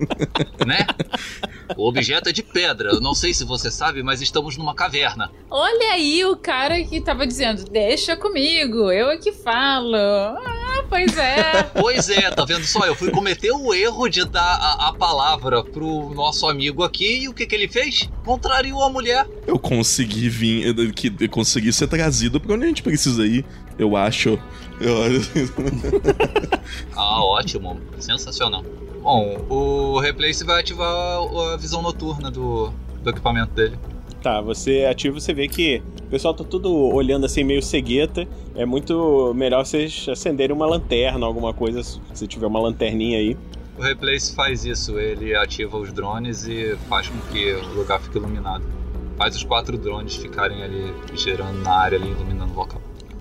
né? 0.66 0.86
O 1.76 1.88
objeto 1.88 2.28
é 2.28 2.32
de 2.32 2.42
pedra. 2.42 2.90
Eu 2.90 3.00
não 3.00 3.14
sei 3.14 3.34
se 3.34 3.44
você 3.44 3.70
sabe, 3.70 4.02
mas 4.02 4.20
estamos 4.20 4.56
numa 4.56 4.74
caverna. 4.74 5.30
Olha 5.50 5.92
aí 5.92 6.24
o 6.24 6.36
cara 6.36 6.82
que 6.84 7.00
tava 7.00 7.26
dizendo: 7.26 7.64
Deixa 7.64 8.16
comigo, 8.16 8.90
eu 8.90 9.10
é 9.10 9.16
que 9.16 9.32
falo. 9.32 9.96
Ah, 9.96 10.59
pois 10.90 11.16
é. 11.16 11.62
pois 11.62 12.10
é, 12.10 12.30
tá 12.30 12.44
vendo 12.44 12.64
só? 12.64 12.84
Eu 12.84 12.94
fui 12.94 13.10
cometer 13.10 13.52
o 13.52 13.72
erro 13.72 14.08
de 14.08 14.24
dar 14.24 14.40
a, 14.42 14.88
a 14.88 14.92
palavra 14.92 15.64
pro 15.64 16.12
nosso 16.12 16.46
amigo 16.46 16.82
aqui 16.82 17.22
e 17.22 17.28
o 17.28 17.32
que, 17.32 17.46
que 17.46 17.54
ele 17.54 17.68
fez? 17.68 18.10
Contrariou 18.24 18.82
a 18.82 18.90
mulher. 18.90 19.26
Eu 19.46 19.58
consegui 19.58 20.28
vir, 20.28 20.92
que 20.92 21.14
eu 21.20 21.28
consegui 21.30 21.72
ser 21.72 21.86
trazido 21.86 22.40
pra 22.40 22.54
onde 22.54 22.64
a 22.64 22.68
gente 22.68 22.82
precisa 22.82 23.24
ir, 23.24 23.44
eu 23.78 23.96
acho. 23.96 24.38
Eu... 24.80 24.96
ah, 26.96 27.24
ótimo. 27.24 27.80
Sensacional. 27.98 28.64
Bom, 29.02 29.46
o 29.48 29.98
Replace 30.00 30.44
vai 30.44 30.60
ativar 30.60 30.88
a 30.88 31.56
visão 31.56 31.80
noturna 31.80 32.30
do, 32.30 32.70
do 33.02 33.10
equipamento 33.10 33.54
dele. 33.54 33.78
Tá, 34.22 34.40
você 34.42 34.84
ativa, 34.84 35.18
você 35.18 35.32
vê 35.32 35.48
que 35.48 35.82
o 36.02 36.10
pessoal 36.10 36.34
tá 36.34 36.44
tudo 36.44 36.70
olhando 36.74 37.24
assim 37.24 37.42
meio 37.42 37.62
cegueta. 37.62 38.28
É 38.54 38.66
muito 38.66 39.32
melhor 39.34 39.64
vocês 39.64 40.06
acenderem 40.10 40.54
uma 40.54 40.66
lanterna, 40.66 41.24
alguma 41.24 41.54
coisa, 41.54 41.82
se 42.12 42.26
tiver 42.26 42.46
uma 42.46 42.60
lanterninha 42.60 43.18
aí. 43.18 43.36
O 43.78 43.82
Replace 43.82 44.34
faz 44.34 44.66
isso, 44.66 44.98
ele 44.98 45.34
ativa 45.34 45.78
os 45.78 45.90
drones 45.90 46.46
e 46.46 46.76
faz 46.86 47.08
com 47.08 47.18
que 47.32 47.52
o 47.52 47.74
lugar 47.74 47.98
fique 47.98 48.18
iluminado. 48.18 48.62
Faz 49.16 49.34
os 49.36 49.42
quatro 49.42 49.78
drones 49.78 50.16
ficarem 50.16 50.62
ali 50.62 50.92
gerando 51.14 51.62
na 51.62 51.72
área 51.72 51.98
ali, 51.98 52.10
iluminando 52.10 52.52
o 52.52 52.56
local. 52.56 52.80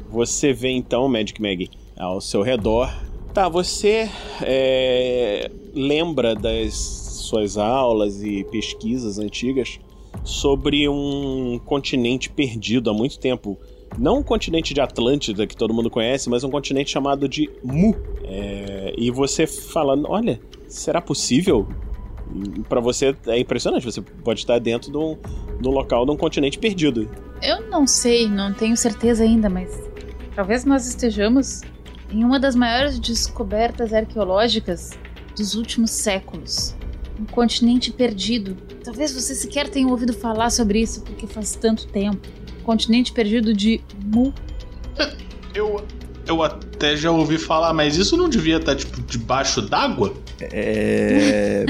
Você 0.09 0.51
vê 0.51 0.69
então, 0.69 1.07
Magic 1.07 1.41
Mag, 1.41 1.69
ao 1.97 2.19
seu 2.19 2.41
redor. 2.41 2.93
Tá, 3.33 3.47
você 3.47 4.09
é, 4.41 5.49
lembra 5.73 6.35
das 6.35 6.73
suas 6.73 7.57
aulas 7.57 8.21
e 8.21 8.43
pesquisas 8.45 9.17
antigas 9.17 9.79
sobre 10.23 10.87
um 10.87 11.59
continente 11.65 12.29
perdido 12.29 12.89
há 12.89 12.93
muito 12.93 13.19
tempo. 13.19 13.57
Não 13.97 14.19
um 14.19 14.23
continente 14.23 14.73
de 14.73 14.81
Atlântida 14.81 15.47
que 15.47 15.57
todo 15.57 15.73
mundo 15.73 15.89
conhece, 15.89 16.29
mas 16.29 16.43
um 16.43 16.49
continente 16.49 16.91
chamado 16.91 17.27
de 17.27 17.49
Mu. 17.63 17.95
É, 18.23 18.93
e 18.97 19.09
você 19.09 19.47
falando, 19.47 20.05
olha, 20.07 20.39
será 20.67 21.01
possível? 21.01 21.67
Para 22.67 22.79
você 22.79 23.15
é 23.27 23.39
impressionante, 23.39 23.83
você 23.83 24.01
pode 24.01 24.41
estar 24.41 24.59
dentro 24.59 24.91
de 24.91 24.97
um, 24.97 25.17
de 25.59 25.67
um 25.67 25.71
local 25.71 26.05
de 26.05 26.11
um 26.11 26.17
continente 26.17 26.59
perdido. 26.59 27.09
Eu 27.41 27.67
não 27.69 27.87
sei, 27.87 28.29
não 28.29 28.53
tenho 28.53 28.77
certeza 28.77 29.23
ainda, 29.23 29.49
mas 29.49 29.71
talvez 30.35 30.63
nós 30.65 30.85
estejamos 30.85 31.61
em 32.11 32.23
uma 32.23 32.39
das 32.39 32.55
maiores 32.55 32.99
descobertas 32.99 33.93
arqueológicas 33.93 34.91
dos 35.35 35.55
últimos 35.55 35.91
séculos. 35.91 36.75
Um 37.19 37.25
continente 37.25 37.91
perdido. 37.91 38.55
Talvez 38.89 39.13
você 39.13 39.35
sequer 39.35 39.69
tenha 39.69 39.87
ouvido 39.87 40.13
falar 40.13 40.49
sobre 40.49 40.81
isso 40.81 41.03
porque 41.03 41.27
faz 41.27 41.55
tanto 41.55 41.87
tempo. 41.89 42.27
Continente 42.63 43.11
perdido 43.11 43.53
de 43.53 43.79
Mu. 44.03 44.33
Eu, 45.53 45.85
eu 46.25 46.41
até 46.41 46.97
já 46.97 47.11
ouvi 47.11 47.37
falar, 47.37 47.71
mas 47.71 47.97
isso 47.97 48.17
não 48.17 48.27
devia 48.27 48.57
estar, 48.57 48.75
tipo, 48.75 48.99
debaixo 49.03 49.61
d'água? 49.61 50.15
É. 50.41 51.65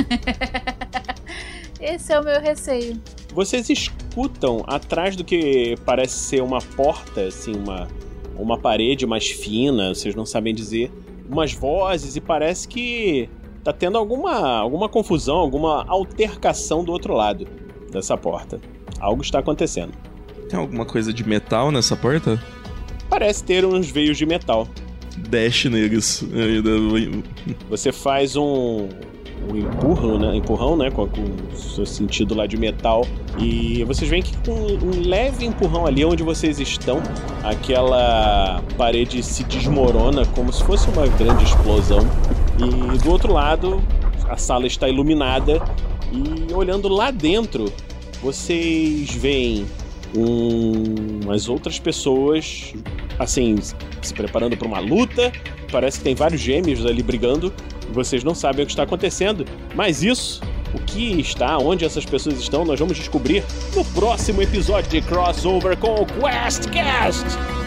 Esse 1.82 2.14
é 2.14 2.22
o 2.22 2.24
meu 2.24 2.40
receio. 2.40 2.98
Vocês 3.34 3.70
escutam 3.70 4.64
atrás 4.66 5.18
do 5.18 5.26
que 5.26 5.76
parece 5.86 6.18
ser 6.20 6.42
uma 6.42 6.62
porta, 6.62 7.26
assim, 7.26 7.52
uma, 7.54 7.90
uma 8.38 8.58
parede 8.58 9.06
mais 9.06 9.28
fina, 9.28 9.94
vocês 9.94 10.16
não 10.16 10.26
sabem 10.26 10.56
dizer, 10.56 10.90
umas 11.30 11.52
vozes 11.52 12.16
e 12.16 12.22
parece 12.22 12.66
que 12.66 13.30
tá 13.72 13.74
tendo 13.74 13.98
alguma, 13.98 14.60
alguma 14.60 14.90
confusão, 14.90 15.38
alguma 15.38 15.86
altercação 15.88 16.84
do 16.84 16.92
outro 16.92 17.14
lado 17.14 17.48
dessa 17.92 18.18
porta. 18.18 18.60
Algo 19.00 19.22
está 19.22 19.40
acontecendo. 19.40 19.94
Tem 20.50 20.60
alguma 20.60 20.86
coisa 20.86 21.14
de 21.14 21.28
metal 21.28 21.72
nessa 21.72 21.96
porta? 21.96 22.42
Parece 23.10 23.44
ter 23.44 23.66
uns 23.66 23.90
veios 23.90 24.18
de 24.18 24.26
metal. 24.26 24.68
Dash 25.30 25.66
neles. 25.66 26.24
Você 27.70 27.92
faz 27.92 28.36
um, 28.36 28.88
um 29.48 29.56
empurrão, 29.56 30.18
né? 30.18 30.36
Empurrão, 30.36 30.76
né? 30.76 30.90
Com, 30.90 31.08
com 31.08 31.22
o 31.22 31.56
seu 31.56 31.86
sentido 31.86 32.34
lá 32.34 32.48
de 32.48 32.58
metal. 32.58 33.06
E 33.38 33.84
vocês 33.84 34.10
veem 34.10 34.24
que 34.24 34.36
com 34.38 34.52
um 34.54 35.08
leve 35.08 35.46
empurrão 35.46 35.86
ali 35.86 36.04
onde 36.04 36.24
vocês 36.24 36.60
estão, 36.60 37.02
aquela 37.44 38.62
parede 38.78 39.22
se 39.22 39.44
desmorona 39.44 40.26
como 40.28 40.52
se 40.52 40.64
fosse 40.64 40.90
uma 40.90 41.06
grande 41.08 41.44
explosão. 41.44 42.00
E 42.60 42.98
do 42.98 43.12
outro 43.12 43.32
lado, 43.32 43.82
a 44.28 44.36
sala 44.36 44.68
está 44.68 44.88
iluminada. 44.90 45.62
E 46.12 46.54
olhando 46.54 46.90
lá 46.90 47.10
dentro, 47.10 47.72
vocês 48.22 49.10
veem 49.12 49.66
um, 50.16 51.22
umas 51.24 51.48
outras 51.48 51.80
pessoas, 51.80 52.74
assim, 53.18 53.56
se 54.02 54.14
preparando 54.14 54.58
para 54.58 54.68
uma 54.68 54.80
luta. 54.80 55.32
Parece 55.72 56.00
que 56.00 56.04
tem 56.04 56.16
vários 56.16 56.42
gêmeos 56.42 56.86
ali 56.86 57.02
brigando. 57.02 57.54
Vocês 57.92 58.24
não 58.24 58.36
sabem 58.36 58.64
o 58.64 58.66
que 58.66 58.74
está 58.74 58.84
acontecendo. 58.84 59.46
Mas 59.74 60.04
isso, 60.04 60.42
o 60.74 60.80
que 60.80 61.20
está, 61.20 61.58
onde 61.58 61.86
essas 61.86 62.06
pessoas 62.06 62.40
estão, 62.40 62.66
nós 62.66 62.80
vamos 62.80 62.98
descobrir 62.98 63.44
no 63.76 63.86
próximo 63.86 64.42
episódio 64.42 64.90
de 64.90 65.02
Crossover 65.02 65.78
com 65.78 65.94
o 65.96 66.06
QuestCast. 66.06 67.59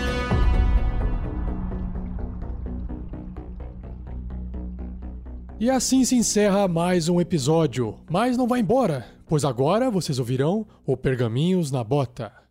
E 5.63 5.71
assim 5.71 6.05
se 6.05 6.17
encerra 6.17 6.67
mais 6.67 7.09
um 7.09 7.21
episódio. 7.21 7.97
Mas 8.11 8.37
não 8.37 8.49
vai 8.49 8.59
embora, 8.59 9.07
pois 9.29 9.45
agora 9.45 9.93
vocês 9.93 10.19
ouvirão 10.19 10.67
o 10.85 10.97
Pergaminhos 10.97 11.71
na 11.71 11.85
Bota. 11.85 12.42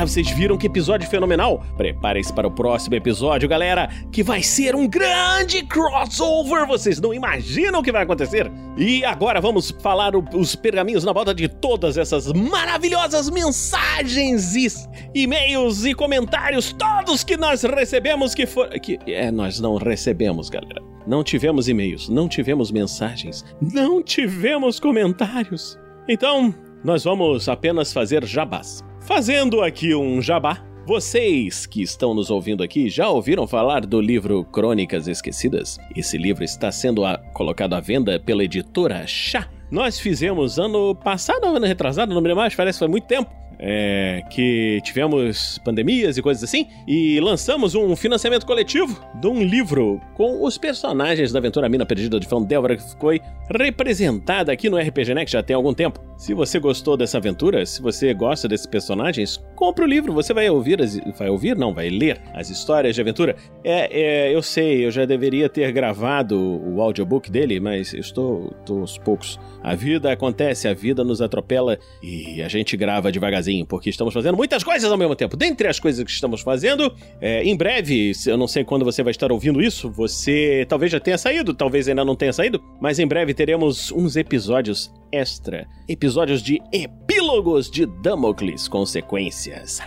Cara, 0.00 0.08
vocês 0.08 0.30
viram 0.30 0.56
que 0.56 0.66
episódio 0.66 1.06
fenomenal? 1.10 1.62
Preparem-se 1.76 2.32
para 2.32 2.48
o 2.48 2.50
próximo 2.50 2.94
episódio, 2.94 3.46
galera, 3.46 3.86
que 4.10 4.22
vai 4.22 4.42
ser 4.42 4.74
um 4.74 4.88
grande 4.88 5.62
crossover. 5.66 6.66
Vocês 6.66 6.98
não 6.98 7.12
imaginam 7.12 7.80
o 7.80 7.82
que 7.82 7.92
vai 7.92 8.04
acontecer? 8.04 8.50
E 8.78 9.04
agora 9.04 9.42
vamos 9.42 9.70
falar 9.82 10.16
o- 10.16 10.24
os 10.34 10.56
pergaminhos 10.56 11.04
na 11.04 11.12
volta 11.12 11.34
de 11.34 11.48
todas 11.48 11.98
essas 11.98 12.32
maravilhosas 12.32 13.28
mensagens 13.28 14.56
e 14.56 14.68
e-mails 15.14 15.84
e 15.84 15.92
comentários, 15.92 16.72
todos 16.72 17.22
que 17.22 17.36
nós 17.36 17.62
recebemos 17.62 18.34
que 18.34 18.46
foram. 18.46 18.70
Que, 18.80 18.98
é, 19.06 19.30
nós 19.30 19.60
não 19.60 19.74
recebemos, 19.76 20.48
galera. 20.48 20.80
Não 21.06 21.22
tivemos 21.22 21.68
e-mails, 21.68 22.08
não 22.08 22.26
tivemos 22.26 22.70
mensagens, 22.72 23.44
não 23.60 24.02
tivemos 24.02 24.80
comentários. 24.80 25.78
Então, 26.08 26.54
nós 26.82 27.04
vamos 27.04 27.50
apenas 27.50 27.92
fazer 27.92 28.24
jabás. 28.24 28.82
Fazendo 29.00 29.62
aqui 29.62 29.94
um 29.94 30.20
jabá. 30.20 30.58
Vocês 30.86 31.66
que 31.66 31.82
estão 31.82 32.14
nos 32.14 32.30
ouvindo 32.30 32.62
aqui 32.62 32.88
já 32.88 33.08
ouviram 33.08 33.46
falar 33.46 33.84
do 33.86 34.00
livro 34.00 34.44
Crônicas 34.44 35.06
Esquecidas? 35.06 35.78
Esse 35.94 36.16
livro 36.18 36.42
está 36.42 36.72
sendo 36.72 37.04
a- 37.04 37.18
colocado 37.32 37.74
à 37.74 37.80
venda 37.80 38.18
pela 38.18 38.42
editora 38.44 39.06
Chá. 39.06 39.48
Nós 39.70 40.00
fizemos 40.00 40.58
ano 40.58 40.94
passado, 40.94 41.44
ano 41.46 41.66
retrasado, 41.66 42.12
não 42.12 42.20
me 42.20 42.28
lembro 42.28 42.42
mais, 42.42 42.54
parece 42.54 42.76
que 42.78 42.84
foi 42.84 42.88
muito 42.88 43.06
tempo. 43.06 43.30
É, 43.62 44.22
que 44.30 44.80
tivemos 44.82 45.58
pandemias 45.58 46.16
e 46.16 46.22
coisas 46.22 46.42
assim, 46.42 46.66
e 46.88 47.20
lançamos 47.20 47.74
um 47.74 47.94
financiamento 47.94 48.46
coletivo 48.46 48.98
de 49.20 49.26
um 49.26 49.42
livro 49.42 50.00
com 50.14 50.42
os 50.42 50.56
personagens 50.56 51.30
da 51.30 51.38
aventura 51.40 51.68
Mina 51.68 51.84
Perdida 51.84 52.18
de 52.18 52.26
Fandelver 52.26 52.78
que 52.78 52.98
foi 52.98 53.20
representada 53.58 54.50
aqui 54.52 54.70
no 54.70 54.78
RPG 54.78 55.14
Next 55.14 55.32
já 55.32 55.42
tem 55.42 55.54
algum 55.54 55.74
tempo. 55.74 56.00
Se 56.16 56.34
você 56.34 56.58
gostou 56.58 56.96
dessa 56.96 57.18
aventura, 57.18 57.64
se 57.64 57.80
você 57.80 58.12
gosta 58.12 58.46
desses 58.46 58.66
personagens, 58.66 59.42
compre 59.56 59.84
o 59.84 59.88
livro, 59.88 60.12
você 60.12 60.34
vai 60.34 60.48
ouvir, 60.50 60.80
as, 60.80 60.98
vai 61.18 61.30
ouvir, 61.30 61.56
não, 61.56 61.72
vai 61.72 61.88
ler 61.88 62.20
as 62.34 62.50
histórias 62.50 62.94
de 62.94 63.00
aventura. 63.00 63.34
É, 63.64 64.00
é, 64.28 64.34
eu 64.34 64.42
sei, 64.42 64.84
eu 64.84 64.90
já 64.90 65.04
deveria 65.04 65.48
ter 65.48 65.72
gravado 65.72 66.38
o 66.38 66.80
audiobook 66.80 67.30
dele, 67.30 67.58
mas 67.58 67.94
eu 67.94 68.00
estou, 68.00 68.54
estou 68.60 68.80
aos 68.80 68.98
poucos. 68.98 69.40
A 69.62 69.74
vida 69.74 70.12
acontece, 70.12 70.68
a 70.68 70.74
vida 70.74 71.02
nos 71.02 71.22
atropela 71.22 71.78
e 72.02 72.42
a 72.42 72.48
gente 72.48 72.76
grava 72.76 73.10
devagarzinho, 73.10 73.49
porque 73.68 73.90
estamos 73.90 74.14
fazendo 74.14 74.36
muitas 74.36 74.62
coisas 74.62 74.90
ao 74.90 74.98
mesmo 74.98 75.14
tempo. 75.14 75.36
Dentre 75.36 75.68
as 75.68 75.78
coisas 75.78 76.02
que 76.04 76.10
estamos 76.10 76.40
fazendo, 76.40 76.94
é, 77.20 77.42
em 77.42 77.56
breve, 77.56 78.12
eu 78.26 78.36
não 78.36 78.46
sei 78.46 78.64
quando 78.64 78.84
você 78.84 79.02
vai 79.02 79.10
estar 79.10 79.30
ouvindo 79.32 79.60
isso, 79.60 79.90
você 79.90 80.64
talvez 80.68 80.92
já 80.92 81.00
tenha 81.00 81.18
saído, 81.18 81.52
talvez 81.54 81.88
ainda 81.88 82.04
não 82.04 82.16
tenha 82.16 82.32
saído, 82.32 82.62
mas 82.80 82.98
em 82.98 83.06
breve 83.06 83.34
teremos 83.34 83.90
uns 83.92 84.16
episódios 84.16 84.92
extra. 85.12 85.66
Episódios 85.88 86.42
de 86.42 86.60
epílogos 86.72 87.70
de 87.70 87.86
Damocles 87.86 88.68
Consequências. 88.68 89.80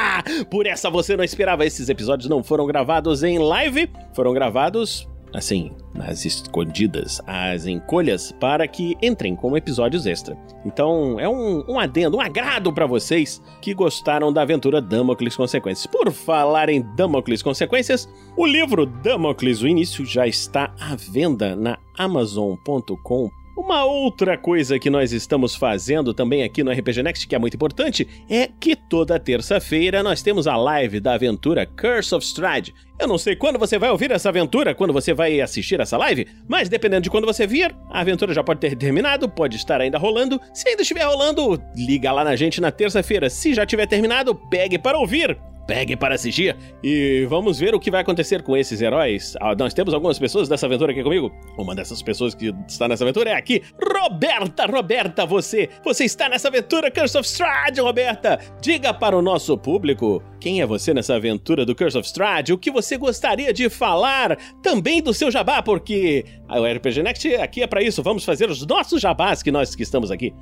Por 0.50 0.66
essa 0.66 0.88
você 0.88 1.16
não 1.16 1.24
esperava, 1.24 1.66
esses 1.66 1.88
episódios 1.88 2.28
não 2.28 2.42
foram 2.42 2.66
gravados 2.66 3.22
em 3.22 3.38
live, 3.38 3.90
foram 4.14 4.32
gravados 4.32 5.08
assim, 5.32 5.72
nas 5.94 6.24
escondidas, 6.24 7.20
as 7.26 7.66
encolhas, 7.66 8.32
para 8.32 8.66
que 8.66 8.96
entrem 9.02 9.34
como 9.34 9.56
episódios 9.56 10.06
extra. 10.06 10.36
Então, 10.64 11.18
é 11.18 11.28
um, 11.28 11.64
um 11.68 11.78
adendo, 11.78 12.16
um 12.16 12.20
agrado 12.20 12.72
para 12.72 12.86
vocês 12.86 13.42
que 13.60 13.74
gostaram 13.74 14.32
da 14.32 14.42
aventura 14.42 14.80
Damocles 14.80 15.36
Consequências. 15.36 15.86
Por 15.86 16.10
falar 16.12 16.68
em 16.68 16.82
Damocles 16.94 17.42
Consequências, 17.42 18.08
o 18.36 18.46
livro 18.46 18.86
Damocles, 18.86 19.62
o 19.62 19.68
início, 19.68 20.04
já 20.04 20.26
está 20.26 20.72
à 20.78 20.94
venda 20.94 21.54
na 21.56 21.78
Amazon.com. 21.96 23.30
Uma 23.58 23.84
outra 23.84 24.38
coisa 24.38 24.78
que 24.78 24.88
nós 24.88 25.12
estamos 25.12 25.56
fazendo 25.56 26.14
também 26.14 26.44
aqui 26.44 26.62
no 26.62 26.70
RPG 26.70 27.02
Next, 27.02 27.26
que 27.26 27.34
é 27.34 27.38
muito 27.40 27.54
importante, 27.54 28.06
é 28.30 28.48
que 28.48 28.76
toda 28.76 29.18
terça-feira 29.18 30.00
nós 30.00 30.22
temos 30.22 30.46
a 30.46 30.56
live 30.56 31.00
da 31.00 31.14
aventura 31.14 31.66
Curse 31.66 32.14
of 32.14 32.24
Stride. 32.24 32.72
Eu 33.00 33.08
não 33.08 33.18
sei 33.18 33.34
quando 33.34 33.58
você 33.58 33.76
vai 33.76 33.90
ouvir 33.90 34.12
essa 34.12 34.28
aventura, 34.28 34.76
quando 34.76 34.92
você 34.92 35.12
vai 35.12 35.40
assistir 35.40 35.80
essa 35.80 35.96
live, 35.96 36.28
mas 36.46 36.68
dependendo 36.68 37.02
de 37.02 37.10
quando 37.10 37.26
você 37.26 37.48
vir, 37.48 37.74
a 37.90 38.00
aventura 38.00 38.32
já 38.32 38.44
pode 38.44 38.60
ter 38.60 38.76
terminado, 38.76 39.28
pode 39.28 39.56
estar 39.56 39.80
ainda 39.80 39.98
rolando. 39.98 40.40
Se 40.54 40.68
ainda 40.68 40.82
estiver 40.82 41.02
rolando, 41.02 41.60
liga 41.74 42.12
lá 42.12 42.22
na 42.22 42.36
gente 42.36 42.60
na 42.60 42.70
terça-feira. 42.70 43.28
Se 43.28 43.54
já 43.54 43.66
tiver 43.66 43.86
terminado, 43.86 44.36
pegue 44.36 44.78
para 44.78 44.96
ouvir. 44.96 45.36
Pegue 45.68 45.94
para 45.96 46.14
assistir 46.14 46.56
e 46.82 47.26
vamos 47.28 47.58
ver 47.58 47.74
o 47.74 47.78
que 47.78 47.90
vai 47.90 48.00
acontecer 48.00 48.42
com 48.42 48.56
esses 48.56 48.80
heróis. 48.80 49.36
Ah, 49.38 49.54
nós 49.54 49.74
temos 49.74 49.92
algumas 49.92 50.18
pessoas 50.18 50.48
dessa 50.48 50.64
aventura 50.64 50.92
aqui 50.92 51.02
comigo. 51.02 51.30
Uma 51.58 51.74
dessas 51.74 52.00
pessoas 52.00 52.34
que 52.34 52.54
está 52.66 52.88
nessa 52.88 53.04
aventura 53.04 53.28
é 53.28 53.34
aqui, 53.34 53.62
Roberta. 53.78 54.64
Roberta, 54.64 55.26
você, 55.26 55.68
você 55.84 56.06
está 56.06 56.26
nessa 56.26 56.48
aventura 56.48 56.90
Curse 56.90 57.18
of 57.18 57.28
Strahd, 57.28 57.78
Roberta. 57.82 58.40
Diga 58.62 58.94
para 58.94 59.14
o 59.14 59.20
nosso 59.20 59.58
público 59.58 60.22
quem 60.40 60.62
é 60.62 60.66
você 60.66 60.94
nessa 60.94 61.16
aventura 61.16 61.66
do 61.66 61.76
Curse 61.76 61.98
of 61.98 62.06
Strahd, 62.06 62.50
o 62.50 62.56
que 62.56 62.70
você 62.70 62.96
gostaria 62.96 63.52
de 63.52 63.68
falar, 63.68 64.38
também 64.62 65.02
do 65.02 65.12
seu 65.12 65.30
jabá, 65.30 65.62
porque 65.62 66.24
a 66.48 66.58
RPG 66.58 67.02
Next 67.02 67.34
aqui 67.34 67.62
é 67.62 67.66
para 67.66 67.82
isso. 67.82 68.02
Vamos 68.02 68.24
fazer 68.24 68.48
os 68.48 68.66
nossos 68.66 69.02
jabás 69.02 69.42
que 69.42 69.52
nós 69.52 69.74
que 69.74 69.82
estamos 69.82 70.10
aqui. 70.10 70.32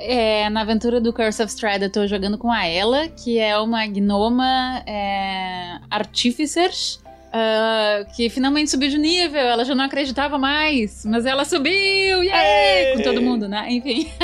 É, 0.00 0.48
na 0.48 0.62
aventura 0.62 1.00
do 1.00 1.12
Curse 1.12 1.42
of 1.42 1.52
Strahd 1.52 1.84
eu 1.84 1.92
tô 1.92 2.06
jogando 2.06 2.38
com 2.38 2.50
a 2.50 2.66
Ela, 2.66 3.08
que 3.08 3.38
é 3.38 3.58
uma 3.58 3.86
gnoma 3.86 4.82
é, 4.86 5.78
artificer, 5.90 6.70
ah, 7.32 8.04
que 8.16 8.28
finalmente 8.28 8.70
subiu 8.70 8.88
de 8.88 8.98
nível. 8.98 9.40
Ela 9.40 9.64
já 9.64 9.74
não 9.74 9.84
acreditava 9.84 10.38
mais, 10.38 11.04
mas 11.04 11.26
ela 11.26 11.44
subiu, 11.44 12.24
yay! 12.24 12.96
Com 12.96 13.02
todo 13.02 13.22
mundo, 13.22 13.48
né? 13.48 13.66
Enfim. 13.70 14.10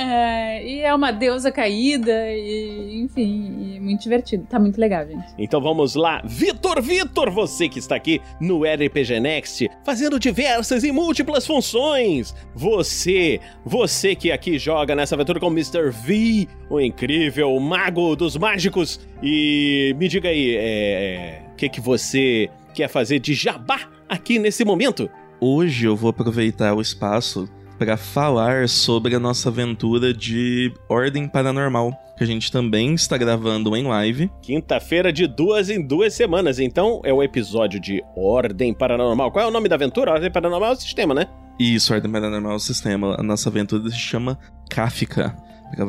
É, 0.00 0.66
e 0.66 0.80
é 0.80 0.94
uma 0.94 1.10
deusa 1.10 1.52
caída, 1.52 2.10
e, 2.32 3.02
enfim, 3.02 3.74
e 3.74 3.80
muito 3.80 4.00
divertido. 4.02 4.46
Tá 4.48 4.58
muito 4.58 4.80
legal, 4.80 5.06
gente. 5.06 5.26
Então 5.36 5.60
vamos 5.60 5.94
lá, 5.94 6.22
Vitor 6.24 6.80
Vitor, 6.80 7.30
você 7.30 7.68
que 7.68 7.78
está 7.78 7.96
aqui 7.96 8.18
no 8.40 8.62
RPG 8.64 9.20
Next, 9.20 9.68
fazendo 9.84 10.18
diversas 10.18 10.84
e 10.84 10.90
múltiplas 10.90 11.46
funções. 11.46 12.34
Você, 12.54 13.40
você 13.62 14.14
que 14.14 14.32
aqui 14.32 14.58
joga 14.58 14.94
nessa 14.94 15.14
aventura 15.14 15.38
com 15.38 15.48
Mr. 15.48 15.90
V, 15.90 16.48
o 16.70 16.80
incrível 16.80 17.60
mago 17.60 18.16
dos 18.16 18.38
mágicos. 18.38 19.06
E 19.22 19.94
me 19.98 20.08
diga 20.08 20.30
aí, 20.30 20.56
é, 20.56 21.42
o 21.52 21.56
que 21.56 21.68
que 21.68 21.80
você 21.80 22.48
quer 22.72 22.88
fazer 22.88 23.18
de 23.18 23.34
jabá 23.34 23.80
aqui 24.08 24.38
nesse 24.38 24.64
momento? 24.64 25.10
Hoje 25.38 25.86
eu 25.86 25.94
vou 25.94 26.08
aproveitar 26.08 26.72
o 26.72 26.80
espaço 26.80 27.46
para 27.80 27.96
falar 27.96 28.68
sobre 28.68 29.14
a 29.14 29.18
nossa 29.18 29.48
aventura 29.48 30.12
de 30.12 30.70
Ordem 30.86 31.26
Paranormal, 31.26 31.98
que 32.14 32.22
a 32.22 32.26
gente 32.26 32.52
também 32.52 32.92
está 32.92 33.16
gravando 33.16 33.74
em 33.74 33.84
live. 33.84 34.30
Quinta-feira 34.42 35.10
de 35.10 35.26
duas 35.26 35.70
em 35.70 35.82
duas 35.82 36.12
semanas, 36.12 36.58
então 36.58 37.00
é 37.04 37.10
o 37.10 37.22
episódio 37.22 37.80
de 37.80 38.04
Ordem 38.14 38.74
Paranormal. 38.74 39.32
Qual 39.32 39.46
é 39.46 39.48
o 39.48 39.50
nome 39.50 39.66
da 39.66 39.76
aventura? 39.76 40.12
Ordem 40.12 40.30
Paranormal 40.30 40.72
é 40.72 40.72
o 40.74 40.76
sistema, 40.76 41.14
né? 41.14 41.26
Isso, 41.58 41.94
Ordem 41.94 42.12
Paranormal 42.12 42.52
é 42.52 42.56
o 42.56 42.58
sistema. 42.58 43.16
A 43.18 43.22
nossa 43.22 43.48
aventura 43.48 43.88
se 43.88 43.96
chama 43.96 44.38
Kafka. 44.68 45.34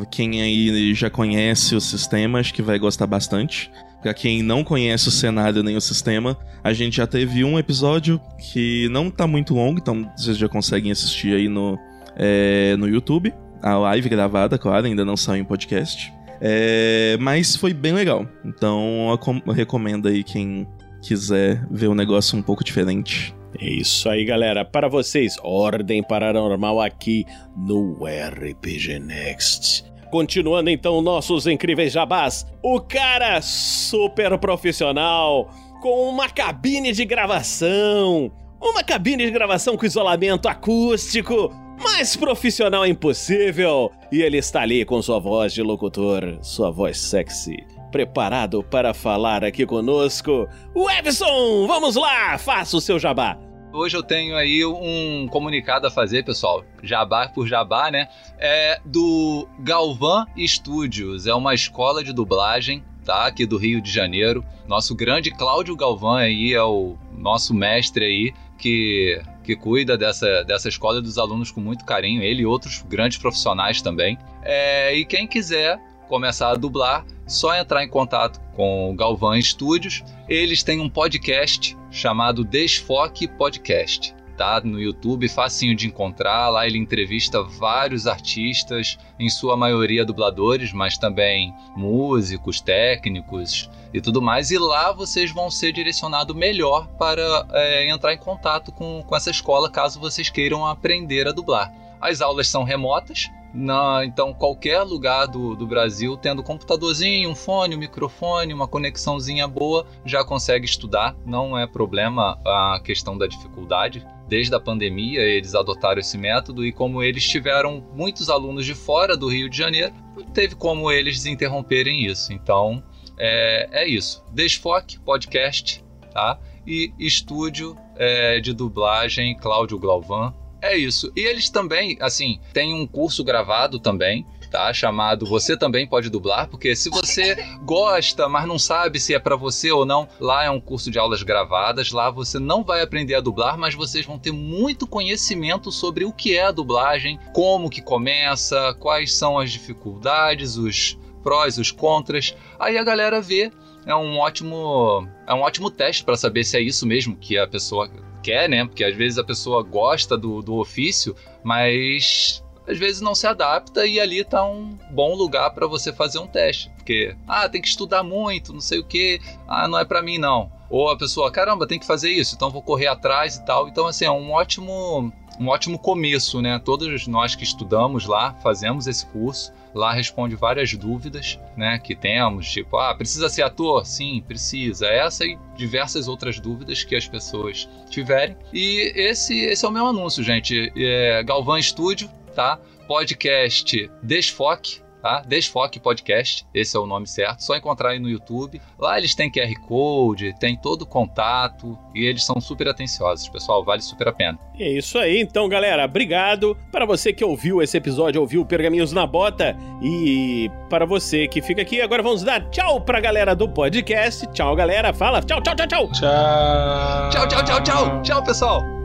Quem 0.09 0.41
aí 0.41 0.93
já 0.93 1.09
conhece 1.09 1.75
o 1.75 1.81
sistema, 1.81 2.39
acho 2.39 2.53
que 2.53 2.61
vai 2.61 2.79
gostar 2.79 3.05
bastante. 3.05 3.69
Pra 4.01 4.13
quem 4.13 4.41
não 4.41 4.63
conhece 4.63 5.07
o 5.07 5.11
cenário 5.11 5.61
nem 5.61 5.75
o 5.75 5.81
sistema, 5.81 6.37
a 6.63 6.73
gente 6.73 6.97
já 6.97 7.05
teve 7.07 7.43
um 7.43 7.59
episódio 7.59 8.19
que 8.51 8.89
não 8.89 9.11
tá 9.11 9.27
muito 9.27 9.53
longo, 9.53 9.79
então 9.79 10.09
vocês 10.17 10.37
já 10.37 10.49
conseguem 10.49 10.91
assistir 10.91 11.35
aí 11.35 11.47
no, 11.47 11.77
é, 12.15 12.75
no 12.77 12.87
YouTube. 12.87 13.33
A 13.61 13.77
live 13.77 14.09
gravada, 14.09 14.57
claro, 14.57 14.87
ainda 14.87 15.05
não 15.05 15.15
saiu 15.15 15.41
em 15.41 15.45
podcast. 15.45 16.11
É, 16.41 17.15
mas 17.19 17.55
foi 17.55 17.71
bem 17.73 17.93
legal. 17.93 18.25
Então 18.43 19.09
eu 19.11 19.17
com- 19.19 19.41
eu 19.45 19.53
recomendo 19.53 20.07
aí 20.07 20.23
quem 20.23 20.67
quiser 21.03 21.63
ver 21.69 21.87
um 21.87 21.93
negócio 21.95 22.35
um 22.37 22.41
pouco 22.41 22.63
diferente. 22.63 23.35
É 23.59 23.69
isso 23.69 24.09
aí, 24.09 24.25
galera. 24.25 24.65
Para 24.65 24.87
vocês, 24.87 25.35
Ordem 25.43 26.01
Paranormal 26.01 26.81
aqui 26.81 27.25
no 27.55 27.99
RPG 28.05 28.97
Next. 28.97 29.83
Continuando 30.11 30.69
então 30.69 31.01
nossos 31.01 31.47
incríveis 31.47 31.93
jabás. 31.93 32.45
O 32.61 32.81
cara 32.81 33.41
super 33.41 34.37
profissional, 34.37 35.49
com 35.81 36.09
uma 36.09 36.29
cabine 36.29 36.91
de 36.91 37.05
gravação. 37.05 38.29
Uma 38.61 38.83
cabine 38.83 39.25
de 39.25 39.31
gravação 39.31 39.77
com 39.77 39.85
isolamento 39.85 40.49
acústico. 40.49 41.49
Mais 41.81 42.15
profissional 42.15 42.85
impossível. 42.85 43.89
E 44.11 44.21
ele 44.21 44.37
está 44.37 44.61
ali 44.61 44.83
com 44.83 45.01
sua 45.01 45.17
voz 45.17 45.53
de 45.53 45.63
locutor, 45.63 46.37
sua 46.41 46.69
voz 46.69 46.99
sexy. 46.99 47.55
Preparado 47.89 48.61
para 48.61 48.93
falar 48.93 49.45
aqui 49.45 49.65
conosco. 49.65 50.47
Webson, 50.75 51.65
vamos 51.67 51.95
lá, 51.95 52.37
faça 52.37 52.75
o 52.75 52.81
seu 52.81 52.99
jabá. 52.99 53.39
Hoje 53.73 53.95
eu 53.95 54.03
tenho 54.03 54.35
aí 54.35 54.65
um 54.65 55.27
comunicado 55.29 55.87
a 55.87 55.91
fazer, 55.91 56.25
pessoal. 56.25 56.63
Jabá 56.83 57.29
por 57.29 57.47
jabá, 57.47 57.89
né? 57.89 58.09
É 58.37 58.81
do 58.83 59.47
Galvan 59.59 60.25
Studios. 60.37 61.25
É 61.25 61.33
uma 61.33 61.53
escola 61.53 62.03
de 62.03 62.11
dublagem, 62.11 62.83
tá? 63.05 63.25
Aqui 63.25 63.45
do 63.45 63.57
Rio 63.57 63.81
de 63.81 63.89
Janeiro. 63.89 64.43
Nosso 64.67 64.93
grande 64.93 65.31
Cláudio 65.31 65.73
Galvan 65.77 66.19
aí 66.19 66.53
é 66.53 66.61
o 66.61 66.97
nosso 67.17 67.53
mestre 67.53 68.03
aí 68.03 68.33
que, 68.57 69.21
que 69.41 69.55
cuida 69.55 69.97
dessa, 69.97 70.43
dessa 70.43 70.67
escola 70.67 70.99
e 70.99 71.01
dos 71.01 71.17
alunos 71.17 71.49
com 71.49 71.61
muito 71.61 71.85
carinho. 71.85 72.21
Ele 72.21 72.41
e 72.41 72.45
outros 72.45 72.83
grandes 72.89 73.17
profissionais 73.19 73.81
também. 73.81 74.17
É, 74.43 74.93
e 74.93 75.05
quem 75.05 75.25
quiser 75.25 75.79
começar 76.09 76.49
a 76.49 76.55
dublar, 76.55 77.05
só 77.31 77.55
entrar 77.55 77.83
em 77.83 77.87
contato 77.87 78.39
com 78.55 78.91
o 78.91 78.93
Galvan 78.93 79.41
Studios. 79.41 80.03
Eles 80.27 80.63
têm 80.63 80.79
um 80.79 80.89
podcast 80.89 81.77
chamado 81.89 82.43
Desfoque 82.43 83.27
Podcast. 83.27 84.13
Tá 84.37 84.59
no 84.61 84.79
YouTube, 84.79 85.29
facinho 85.29 85.75
de 85.75 85.87
encontrar. 85.87 86.49
Lá 86.49 86.65
ele 86.65 86.77
entrevista 86.77 87.43
vários 87.43 88.07
artistas, 88.07 88.97
em 89.19 89.29
sua 89.29 89.55
maioria 89.55 90.05
dubladores, 90.05 90.73
mas 90.73 90.97
também 90.97 91.53
músicos, 91.75 92.59
técnicos 92.59 93.69
e 93.93 94.01
tudo 94.01 94.21
mais. 94.21 94.51
E 94.51 94.57
lá 94.57 94.91
vocês 94.91 95.31
vão 95.31 95.49
ser 95.49 95.71
direcionados 95.71 96.35
melhor 96.35 96.87
para 96.97 97.47
é, 97.51 97.89
entrar 97.89 98.13
em 98.13 98.17
contato 98.17 98.71
com, 98.71 99.03
com 99.05 99.15
essa 99.15 99.29
escola 99.29 99.69
caso 99.69 99.99
vocês 99.99 100.29
queiram 100.29 100.65
aprender 100.65 101.27
a 101.27 101.31
dublar. 101.31 101.71
As 101.99 102.19
aulas 102.19 102.47
são 102.47 102.63
remotas, 102.63 103.29
na, 103.53 104.05
então, 104.05 104.33
qualquer 104.33 104.81
lugar 104.81 105.27
do, 105.27 105.55
do 105.55 105.67
Brasil, 105.67 106.15
tendo 106.15 106.41
computadorzinho, 106.41 107.29
um 107.29 107.35
fone, 107.35 107.75
um 107.75 107.79
microfone, 107.79 108.53
uma 108.53 108.67
conexãozinha 108.67 109.47
boa, 109.47 109.85
já 110.05 110.23
consegue 110.23 110.65
estudar. 110.65 111.15
Não 111.25 111.57
é 111.57 111.67
problema 111.67 112.39
a 112.45 112.79
questão 112.83 113.17
da 113.17 113.27
dificuldade. 113.27 114.05
Desde 114.27 114.55
a 114.55 114.59
pandemia, 114.59 115.19
eles 115.19 115.53
adotaram 115.53 115.99
esse 115.99 116.17
método 116.17 116.65
e, 116.65 116.71
como 116.71 117.03
eles 117.03 117.27
tiveram 117.27 117.83
muitos 117.93 118.29
alunos 118.29 118.65
de 118.65 118.73
fora 118.73 119.17
do 119.17 119.27
Rio 119.27 119.49
de 119.49 119.57
Janeiro, 119.57 119.93
não 120.15 120.23
teve 120.23 120.55
como 120.55 120.89
eles 120.89 121.25
interromperem 121.25 122.05
isso. 122.05 122.31
Então, 122.31 122.81
é, 123.17 123.83
é 123.83 123.87
isso. 123.87 124.23
Desfoque 124.31 124.97
Podcast, 124.99 125.83
tá? 126.13 126.39
E 126.65 126.93
estúdio 126.97 127.75
é, 127.97 128.39
de 128.39 128.53
dublagem 128.53 129.35
Cláudio 129.35 129.77
Glauvan. 129.77 130.33
É 130.61 130.77
isso. 130.77 131.11
E 131.15 131.21
eles 131.21 131.49
também, 131.49 131.97
assim, 131.99 132.39
tem 132.53 132.73
um 132.73 132.85
curso 132.85 133.23
gravado 133.23 133.79
também, 133.79 134.25
tá? 134.51 134.71
Chamado 134.73 135.25
Você 135.25 135.57
Também 135.57 135.87
Pode 135.87 136.09
Dublar, 136.09 136.47
porque 136.47 136.75
se 136.75 136.89
você 136.89 137.35
gosta, 137.63 138.29
mas 138.29 138.45
não 138.45 138.59
sabe 138.59 138.99
se 138.99 139.15
é 139.15 139.19
para 139.19 139.35
você 139.35 139.71
ou 139.71 139.85
não, 139.85 140.07
lá 140.19 140.43
é 140.43 140.49
um 140.49 140.59
curso 140.59 140.91
de 140.91 140.99
aulas 140.99 141.23
gravadas. 141.23 141.91
Lá 141.91 142.11
você 142.11 142.37
não 142.37 142.63
vai 142.63 142.83
aprender 142.83 143.15
a 143.15 143.21
dublar, 143.21 143.57
mas 143.57 143.73
vocês 143.73 144.05
vão 144.05 144.19
ter 144.19 144.31
muito 144.31 144.85
conhecimento 144.85 145.71
sobre 145.71 146.05
o 146.05 146.13
que 146.13 146.37
é 146.37 146.45
a 146.45 146.51
dublagem, 146.51 147.17
como 147.33 147.69
que 147.69 147.81
começa, 147.81 148.75
quais 148.79 149.15
são 149.15 149.39
as 149.39 149.51
dificuldades, 149.51 150.57
os 150.57 150.97
prós, 151.23 151.57
os 151.57 151.71
contras. 151.71 152.35
Aí 152.59 152.77
a 152.77 152.83
galera 152.83 153.21
vê 153.21 153.51
é 153.83 153.95
um 153.95 154.19
ótimo 154.19 155.07
é 155.25 155.33
um 155.33 155.41
ótimo 155.41 155.71
teste 155.71 156.03
para 156.03 156.15
saber 156.15 156.43
se 156.43 156.55
é 156.55 156.61
isso 156.61 156.85
mesmo 156.85 157.15
que 157.15 157.35
a 157.35 157.47
pessoa 157.47 157.89
quer, 158.21 158.47
né? 158.47 158.65
Porque 158.65 158.83
às 158.83 158.95
vezes 158.95 159.17
a 159.17 159.23
pessoa 159.23 159.63
gosta 159.63 160.17
do, 160.17 160.41
do 160.41 160.55
ofício, 160.55 161.15
mas 161.43 162.43
às 162.67 162.77
vezes 162.77 163.01
não 163.01 163.15
se 163.15 163.27
adapta 163.27 163.85
e 163.85 163.99
ali 163.99 164.23
tá 164.23 164.45
um 164.45 164.77
bom 164.91 165.15
lugar 165.15 165.49
para 165.51 165.67
você 165.67 165.91
fazer 165.91 166.19
um 166.19 166.27
teste. 166.27 166.69
Porque, 166.77 167.15
ah, 167.27 167.49
tem 167.49 167.61
que 167.61 167.67
estudar 167.67 168.03
muito, 168.03 168.53
não 168.53 168.61
sei 168.61 168.79
o 168.79 168.83
que, 168.83 169.19
ah, 169.47 169.67
não 169.67 169.79
é 169.79 169.85
para 169.85 170.01
mim 170.01 170.17
não. 170.17 170.51
Ou 170.69 170.89
a 170.89 170.97
pessoa, 170.97 171.29
caramba, 171.29 171.67
tem 171.67 171.77
que 171.77 171.85
fazer 171.85 172.09
isso, 172.09 172.33
então 172.33 172.49
vou 172.49 172.61
correr 172.61 172.87
atrás 172.87 173.35
e 173.35 173.45
tal. 173.45 173.67
Então, 173.67 173.87
assim, 173.87 174.05
é 174.05 174.11
um 174.11 174.31
ótimo, 174.31 175.11
um 175.39 175.47
ótimo 175.47 175.79
começo, 175.79 176.41
né? 176.41 176.59
Todos 176.63 177.07
nós 177.07 177.35
que 177.35 177.43
estudamos 177.43 178.05
lá, 178.05 178.33
fazemos 178.41 178.87
esse 178.87 179.05
curso. 179.07 179.51
Lá 179.73 179.93
responde 179.93 180.35
várias 180.35 180.73
dúvidas, 180.73 181.39
né, 181.55 181.79
que 181.79 181.95
temos, 181.95 182.51
tipo, 182.51 182.75
ah, 182.75 182.93
precisa 182.93 183.29
ser 183.29 183.43
ator? 183.43 183.85
Sim, 183.85 184.21
precisa. 184.27 184.87
Essa 184.87 185.25
e 185.25 185.37
diversas 185.55 186.09
outras 186.09 186.41
dúvidas 186.41 186.83
que 186.83 186.93
as 186.93 187.07
pessoas 187.07 187.69
tiverem. 187.89 188.35
E 188.51 188.91
esse, 188.95 189.39
esse 189.39 189.63
é 189.63 189.67
o 189.69 189.71
meu 189.71 189.87
anúncio, 189.87 190.21
gente. 190.23 190.73
É 190.75 191.23
Galvão 191.23 191.57
Estúdio, 191.57 192.09
tá? 192.35 192.59
Podcast 192.85 193.89
Desfoque, 194.03 194.81
tá? 195.01 195.23
Desfoque 195.25 195.79
Podcast, 195.79 196.45
esse 196.53 196.77
é 196.77 196.79
o 196.79 196.85
nome 196.85 197.07
certo. 197.07 197.43
Só 197.43 197.55
encontrar 197.55 197.89
aí 197.89 197.99
no 197.99 198.09
YouTube. 198.09 198.61
Lá 198.79 198.97
eles 198.97 199.15
têm 199.15 199.31
QR 199.31 199.53
Code, 199.67 200.35
tem 200.39 200.55
todo 200.55 200.83
o 200.83 200.85
contato 200.85 201.77
e 201.93 202.05
eles 202.05 202.23
são 202.23 202.39
super 202.39 202.67
atenciosos, 202.67 203.27
pessoal. 203.27 203.63
Vale 203.63 203.81
super 203.81 204.07
a 204.07 204.13
pena. 204.13 204.39
É 204.59 204.69
isso 204.69 204.97
aí, 204.97 205.19
então, 205.19 205.49
galera. 205.49 205.85
Obrigado 205.85 206.55
para 206.71 206.85
você 206.85 207.11
que 207.11 207.25
ouviu 207.25 207.61
esse 207.61 207.77
episódio, 207.77 208.21
ouviu 208.21 208.45
Pergaminhos 208.45 208.91
na 208.91 209.05
Bota. 209.05 209.57
E 209.81 210.49
para 210.69 210.85
você 210.85 211.27
que 211.27 211.41
fica 211.41 211.61
aqui, 211.61 211.81
agora 211.81 212.03
vamos 212.03 212.23
dar 212.23 212.49
tchau 212.49 212.81
pra 212.81 212.99
galera 212.99 213.35
do 213.35 213.49
podcast. 213.49 214.27
Tchau, 214.27 214.55
galera. 214.55 214.93
Fala, 214.93 215.21
tchau, 215.21 215.41
tchau, 215.41 215.55
tchau, 215.55 215.67
tchau. 215.67 215.91
Tchau. 215.91 217.09
Tchau, 217.09 217.27
tchau, 217.27 217.43
tchau, 217.43 217.63
tchau. 217.63 218.01
Tchau, 218.01 218.23
pessoal. 218.23 218.80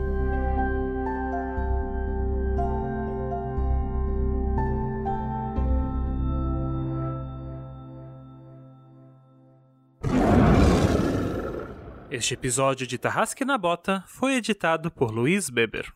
Este 12.17 12.33
episódio 12.33 12.87
de 12.87 12.97
Tarrasque 12.97 13.45
na 13.45 13.59
Bota 13.59 14.03
foi 14.07 14.33
editado 14.37 14.89
por 14.89 15.11
Luiz 15.11 15.51
Beber. 15.51 15.93